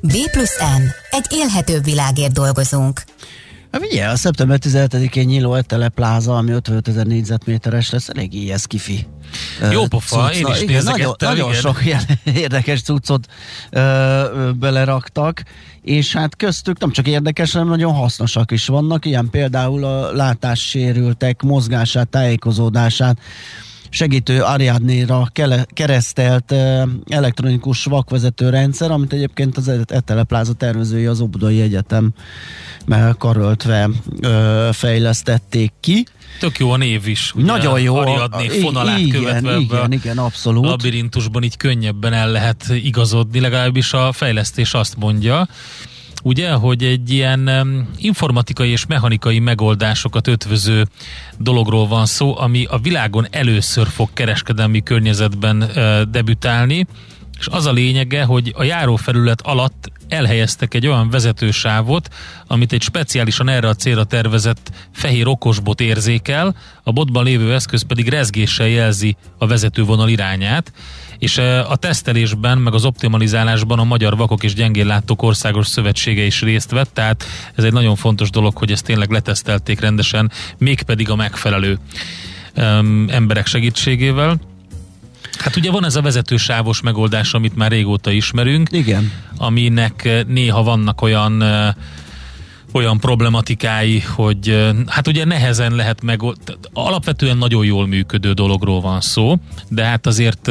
[0.00, 0.82] B plusz N.
[1.10, 3.02] Egy élhetőbb világért dolgozunk.
[3.72, 8.58] Hát ugye, a szeptember 17-én nyíló Etele pláza, ami 55 ezer négyzetméteres lesz, elég ilyen
[8.64, 9.06] kifi.
[9.70, 12.02] Jó pofa, én is igen, nagyon, nagyon sok ilyen
[12.34, 13.26] érdekes cuccot
[13.70, 15.42] ö, beleraktak,
[15.82, 21.42] és hát köztük nem csak érdekes, hanem nagyon hasznosak is vannak, ilyen például a látássérültek
[21.42, 23.18] mozgását, tájékozódását,
[23.90, 25.28] segítő Ariadnéra
[25.72, 26.54] keresztelt
[27.08, 32.10] elektronikus vakvezető rendszer, amit egyébként az Etele Pláza tervezői az Obudai Egyetem
[33.18, 33.88] karöltve
[34.72, 36.06] fejlesztették ki.
[36.40, 37.32] Tök jó a név is.
[37.34, 37.96] Ugye Nagyon jó.
[37.96, 40.64] Ariadné fonalát igen, követve igen, igen, abszolút.
[40.64, 45.48] labirintusban így könnyebben el lehet igazodni, legalábbis a fejlesztés azt mondja
[46.22, 47.50] ugye, hogy egy ilyen
[47.96, 50.86] informatikai és mechanikai megoldásokat ötvöző
[51.38, 55.70] dologról van szó, ami a világon először fog kereskedelmi környezetben
[56.10, 56.86] debütálni,
[57.40, 62.08] és az a lényege, hogy a járófelület alatt elhelyeztek egy olyan vezetősávot,
[62.46, 68.08] amit egy speciálisan erre a célra tervezett fehér okosbot érzékel, a botban lévő eszköz pedig
[68.08, 70.72] rezgéssel jelzi a vezetővonal irányát,
[71.18, 71.38] és
[71.68, 76.90] a tesztelésben, meg az optimalizálásban a Magyar Vakok és Gyengéllátók Országos Szövetsége is részt vett,
[76.94, 77.24] tehát
[77.54, 81.78] ez egy nagyon fontos dolog, hogy ezt tényleg letesztelték rendesen, mégpedig a megfelelő
[83.06, 84.49] emberek segítségével.
[85.38, 88.68] Hát ugye van ez a vezetősávos megoldás, amit már régóta ismerünk.
[88.72, 89.12] Igen.
[89.36, 91.42] Aminek néha vannak olyan
[92.72, 96.20] olyan problematikái, hogy hát ugye nehezen lehet meg,
[96.72, 99.36] alapvetően nagyon jól működő dologról van szó,
[99.68, 100.50] de hát azért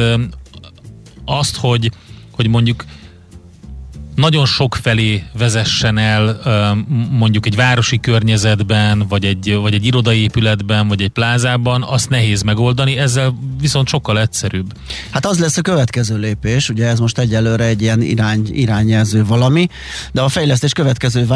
[1.24, 1.90] azt, hogy,
[2.30, 2.84] hogy mondjuk
[4.14, 6.40] nagyon sok felé vezessen el
[7.10, 12.98] mondjuk egy városi környezetben, vagy egy, vagy egy irodaépületben, vagy egy plázában, azt nehéz megoldani,
[12.98, 14.72] ezzel viszont sokkal egyszerűbb.
[15.10, 19.68] Hát az lesz a következő lépés, ugye ez most egyelőre egy ilyen irány, irányjelző valami,
[20.12, 21.26] de a fejlesztés következő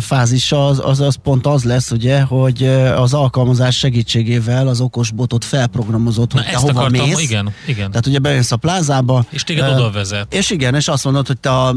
[0.00, 2.64] fázisa az, az, az pont az lesz, ugye, hogy
[2.96, 7.20] az alkalmazás segítségével az okos botot felprogramozott, hogy Na te hova akartam, mész.
[7.20, 7.88] Igen, igen.
[7.90, 9.24] Tehát ugye bejössz a plázába.
[9.30, 10.34] És téged uh, oda vezet.
[10.34, 11.74] És igen, és azt mondod, hogy te a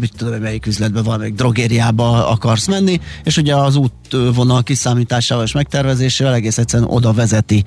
[0.00, 5.52] mit tudom, melyik üzletben van, meg drogériába akarsz menni, és ugye az útvonal kiszámításával és
[5.52, 7.64] megtervezésével egész egyszerűen oda vezeti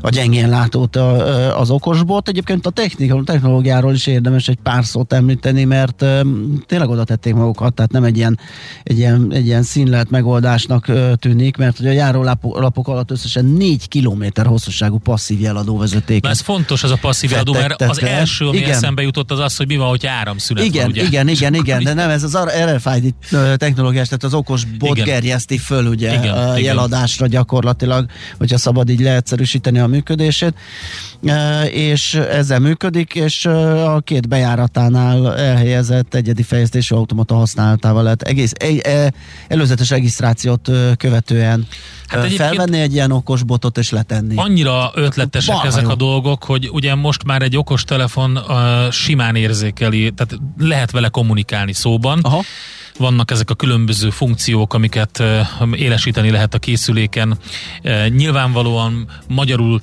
[0.00, 0.96] a gyengén látót
[1.56, 2.28] az okosbot.
[2.28, 6.04] Egyébként a technika, a technológiáról is érdemes egy pár szót említeni, mert
[6.66, 8.38] tényleg oda tették magukat, tehát nem egy ilyen,
[8.82, 14.46] egy ilyen, egy ilyen színlet megoldásnak tűnik, mert ugye a járólapok alatt összesen 4 kilométer
[14.46, 16.22] hosszúságú passzív jeladó vezeték.
[16.22, 18.70] Na ez fontos ez a passzív jeladó, mert az első, ami igen.
[18.70, 21.02] eszembe jutott, az az, hogy mi van, hogy áramszünet igen, van, ugye?
[21.02, 23.14] Igen, igen, igen, de nem, ez az RFID
[23.56, 25.04] technológiás, tehát az okos bot igen.
[25.04, 27.38] gerjeszti föl ugye igen, a jeladásra igen.
[27.38, 28.06] gyakorlatilag,
[28.38, 30.54] hogyha szabad így leegyszerűsíteni a működését,
[31.70, 38.52] és ezzel működik, és a két bejáratánál elhelyezett egyedi fejlesztésű automata használatával lehet egész
[38.82, 39.12] e,
[39.48, 41.66] előzetes regisztrációt követően
[42.06, 44.34] hát felvenni egy ilyen okos botot és letenni.
[44.36, 45.90] Annyira ötletesek Baha ezek jó.
[45.90, 51.08] a dolgok, hogy ugye most már egy okos telefon uh, simán érzékeli, tehát lehet vele
[51.08, 52.20] kommunikálni szóban.
[52.22, 52.42] Aha
[52.98, 55.22] vannak ezek a különböző funkciók, amiket
[55.72, 57.38] élesíteni lehet a készüléken.
[58.08, 59.80] Nyilvánvalóan magyarul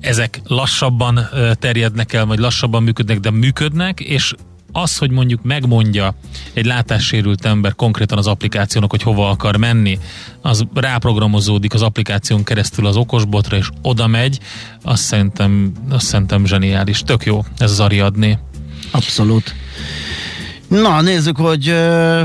[0.00, 1.28] ezek lassabban
[1.58, 4.34] terjednek el, vagy lassabban működnek, de működnek, és
[4.72, 6.14] az, hogy mondjuk megmondja
[6.52, 9.98] egy látássérült ember konkrétan az applikációnak, hogy hova akar menni,
[10.42, 14.38] az ráprogramozódik az applikáción keresztül az okosbotra, és oda megy,
[14.82, 17.00] azt szerintem, azt szerintem zseniális.
[17.00, 18.38] Tök jó ez az Ariadné.
[18.90, 19.54] Abszolút.
[20.68, 21.68] Na, nézzük, hogy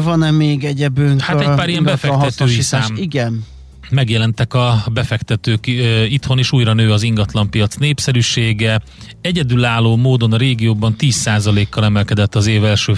[0.03, 1.21] van-e még egyebünk.
[1.21, 2.95] Hát egy pár ilyen befektetői szám.
[2.95, 3.45] Igen
[3.89, 5.67] megjelentek a befektetők
[6.09, 8.81] itthon, is újra nő az ingatlanpiac népszerűsége.
[9.21, 12.93] Egyedülálló módon a régióban 10%-kal emelkedett az év első,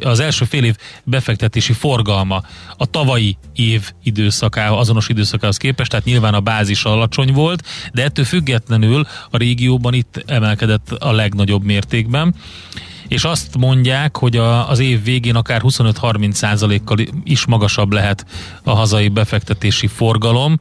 [0.00, 2.42] az első fél év befektetési forgalma
[2.76, 8.24] a tavalyi év időszakához, azonos időszakához képest, tehát nyilván a bázis alacsony volt, de ettől
[8.24, 12.34] függetlenül a régióban itt emelkedett a legnagyobb mértékben
[13.12, 18.26] és azt mondják, hogy a, az év végén akár 25-30 százalékkal is magasabb lehet
[18.62, 20.60] a hazai befektetési forgalom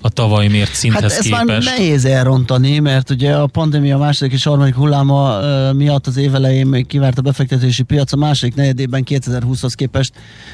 [0.00, 1.46] a tavaly mért szinthez hát ezt képest.
[1.46, 5.38] már nehéz elrontani, mert ugye a pandémia második és harmadik hulláma
[5.72, 10.12] miatt az évelején még kivárt a befektetési piac, a második negyedében 2020-hoz képest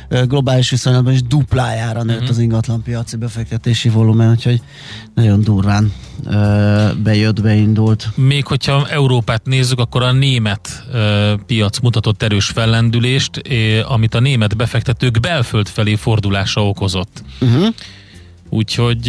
[0.08, 2.30] globális viszonylatban is duplájára nőtt uh-huh.
[2.30, 4.60] az ingatlan piaci befektetési volumen, úgyhogy
[5.14, 5.92] nagyon durván
[7.02, 8.08] bejött, beindult.
[8.14, 10.84] Még hogyha Európát nézzük, akkor a német
[11.46, 13.42] piac mutatott erős fellendülést,
[13.88, 17.22] amit a német befektetők belföld felé fordulása okozott.
[17.40, 17.66] Uh-huh.
[18.48, 19.00] Úgyhogy,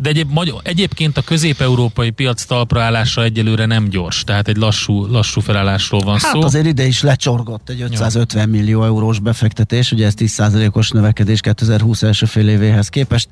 [0.00, 6.00] de egyéb, egyébként a közép-európai piac talpraállása egyelőre nem gyors, tehát egy lassú, lassú felállásról
[6.00, 6.42] van hát szó.
[6.42, 8.48] azért ide is lecsorgott egy 550 ja.
[8.48, 13.28] millió eurós befektetés, ugye ez 10%-os növekedés 2020 első fél évéhez képest,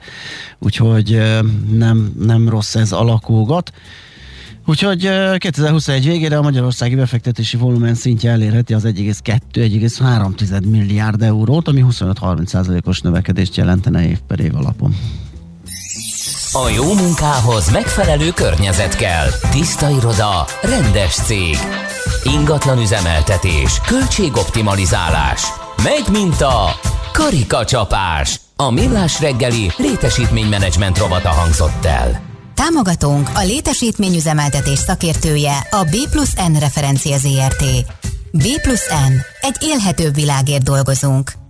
[0.59, 1.23] úgyhogy
[1.73, 3.73] nem, nem rossz ez alakulgat.
[4.67, 13.01] Úgyhogy 2021 végére a magyarországi befektetési volumen szintje elérheti az 1,2-1,3 milliárd eurót, ami 25-30%-os
[13.01, 14.95] növekedést jelentene év per év alapon.
[16.57, 19.27] A jó munkához megfelelő környezet kell.
[19.51, 21.57] Tiszta iroda, rendes cég.
[22.23, 25.43] Ingatlan üzemeltetés, költségoptimalizálás.
[25.83, 26.65] Megy mint a
[27.13, 28.41] karikacsapás.
[28.57, 32.21] A millás reggeli létesítménymenedzsment rovata hangzott el.
[32.55, 37.65] Támogatónk a létesítményüzemeltetés szakértője a B plusz N referencia ZRT.
[38.31, 39.13] B plusz N.
[39.41, 41.44] Egy élhetőbb világért dolgozunk.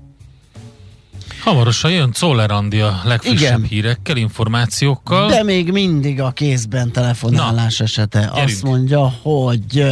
[1.45, 3.69] Hamarosan jön Czoller Andi a legfrissebb Igen.
[3.69, 5.29] hírekkel, információkkal.
[5.29, 8.19] De még mindig a kézben telefonálás Na, esete.
[8.19, 8.37] Gyerünk.
[8.37, 9.85] Azt mondja, hogy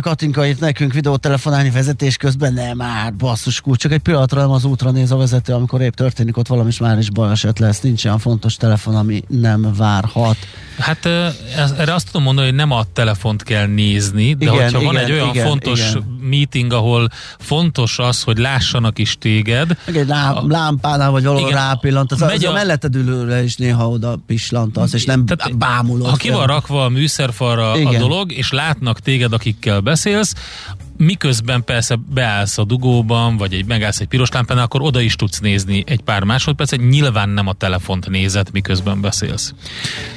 [0.00, 4.64] Katinka itt nekünk videótelefonálni vezetés közben, nem már basszus kulcs, csak egy pillanatra nem az
[4.64, 8.04] útra néz a vezető, amikor épp történik ott valami, és már is baleset lesz, nincs
[8.04, 10.36] olyan fontos telefon, ami nem várhat.
[10.78, 11.06] Hát
[11.78, 14.96] erre azt tudom mondani, hogy nem a telefont kell nézni, de igen, hogyha igen, van
[14.96, 16.18] egy olyan igen, fontos igen.
[16.20, 19.76] meeting, ahol fontos az, hogy lássanak is téged.
[19.86, 23.56] Meg egy lá, a, lámpánál vagy valahol rápillantasz, az, az a, a melletted ülőre is
[23.56, 26.10] néha oda pislantasz, és nem Tehát, bámulod.
[26.10, 27.94] Ha ki van rakva a műszerfalra igen.
[27.94, 30.34] a dolog, és látnak téged, akikkel beszélsz,
[30.96, 35.38] miközben persze beállsz a dugóban, vagy egy megállsz egy piros lámpán, akkor oda is tudsz
[35.38, 39.54] nézni egy pár másodpercet, nyilván nem a telefont nézed, miközben beszélsz.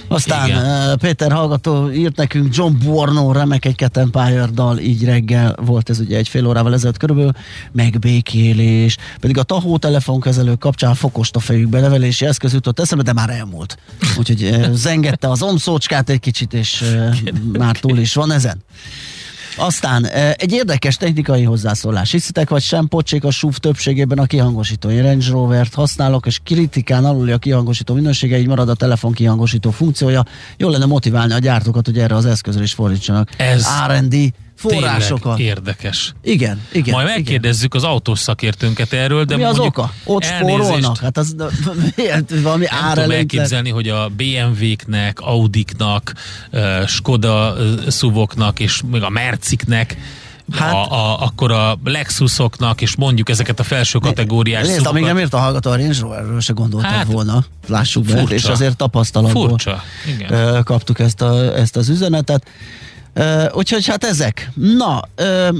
[0.07, 0.97] Aztán Igen.
[0.97, 5.99] Péter hallgató írt nekünk John Borno remek egy Cat Empire dal, így reggel volt ez
[5.99, 7.31] ugye egy fél órával ezelőtt körülbelül,
[7.71, 13.29] megbékélés, pedig a tahó telefonkezelő kapcsán fokost a fejükbe nevelési eszköz jutott eszembe, de már
[13.29, 13.77] elmúlt.
[14.17, 16.83] Úgyhogy zengette az omszócskát egy kicsit, és
[17.53, 18.63] már túl is van ezen.
[19.57, 20.05] Aztán
[20.35, 22.11] egy érdekes technikai hozzászólás.
[22.11, 24.89] Hiszitek vagy sem, pocsék a SUV többségében a kihangosító.
[24.89, 29.71] Én Range Rover-t használok, és kritikán aluli a kihangosító minősége, így marad a telefon kihangosító
[29.71, 30.25] funkciója.
[30.57, 33.29] Jó lenne motiválni a gyártókat, hogy erre az eszközre is fordítsanak.
[33.37, 35.39] Ez R&D forrásokat.
[35.39, 36.13] érdekes.
[36.23, 36.93] Igen, igen.
[36.93, 37.87] Majd megkérdezzük igen.
[37.87, 39.93] az autós szakértőnket erről, de Mi az oka?
[40.03, 40.97] Ott spórolnak?
[40.97, 41.35] Hát az
[41.95, 46.13] miért, valami nem tudom elképzelni, hogy a BMW-knek, Audiknak,
[46.87, 47.55] Skoda
[47.87, 49.97] szuvoknak és még a Merciknek
[50.51, 55.17] Hát, a, a, akkor a Lexusoknak, és mondjuk ezeket a felső kategóriás Nézd, amíg nem
[55.17, 57.43] ért a hallgató a Range Roverről se gondoltam hát, volna.
[57.67, 59.81] Lássuk be, és azért tapasztalatból furcsa.
[60.07, 60.63] Igen.
[60.63, 62.47] kaptuk ezt, a, ezt az üzenetet.
[63.17, 64.51] Uh, úgyhogy hát ezek.
[64.77, 65.57] Na, uh,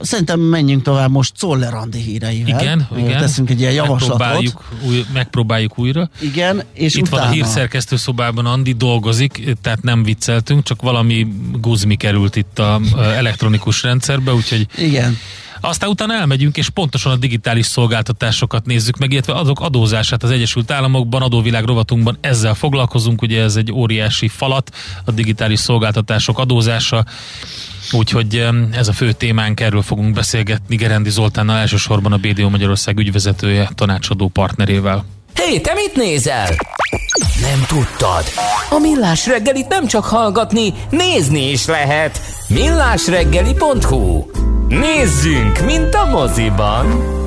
[0.00, 2.60] szerintem menjünk tovább most Czoller Andi híreivel.
[2.60, 3.18] Igen, igen.
[3.18, 4.18] Teszünk egy ilyen javaslatot.
[4.18, 6.10] Megpróbáljuk, új, megpróbáljuk újra.
[6.20, 7.22] Igen, és Itt utána...
[7.22, 11.26] van a hírszerkesztő szobában Andi, dolgozik, tehát nem vicceltünk, csak valami
[11.60, 14.66] guzmi került itt a elektronikus rendszerbe, úgyhogy...
[14.76, 15.16] Igen.
[15.60, 20.70] Aztán utána elmegyünk, és pontosan a digitális szolgáltatásokat nézzük meg, illetve azok adózását az Egyesült
[20.70, 27.04] Államokban, adóvilág rovatunkban ezzel foglalkozunk, ugye ez egy óriási falat, a digitális szolgáltatások adózása,
[27.92, 33.70] Úgyhogy ez a fő témánk, erről fogunk beszélgetni Gerendi Zoltánnal, elsősorban a BDO Magyarország ügyvezetője,
[33.74, 35.04] tanácsadó partnerével.
[35.34, 36.48] Hé, hey, te mit nézel?
[37.40, 38.24] Nem tudtad?
[38.70, 42.20] A Millás reggelit nem csak hallgatni, nézni is lehet.
[42.48, 44.24] millásreggeli.hu
[44.70, 47.19] Nézzünk, mint a moziban!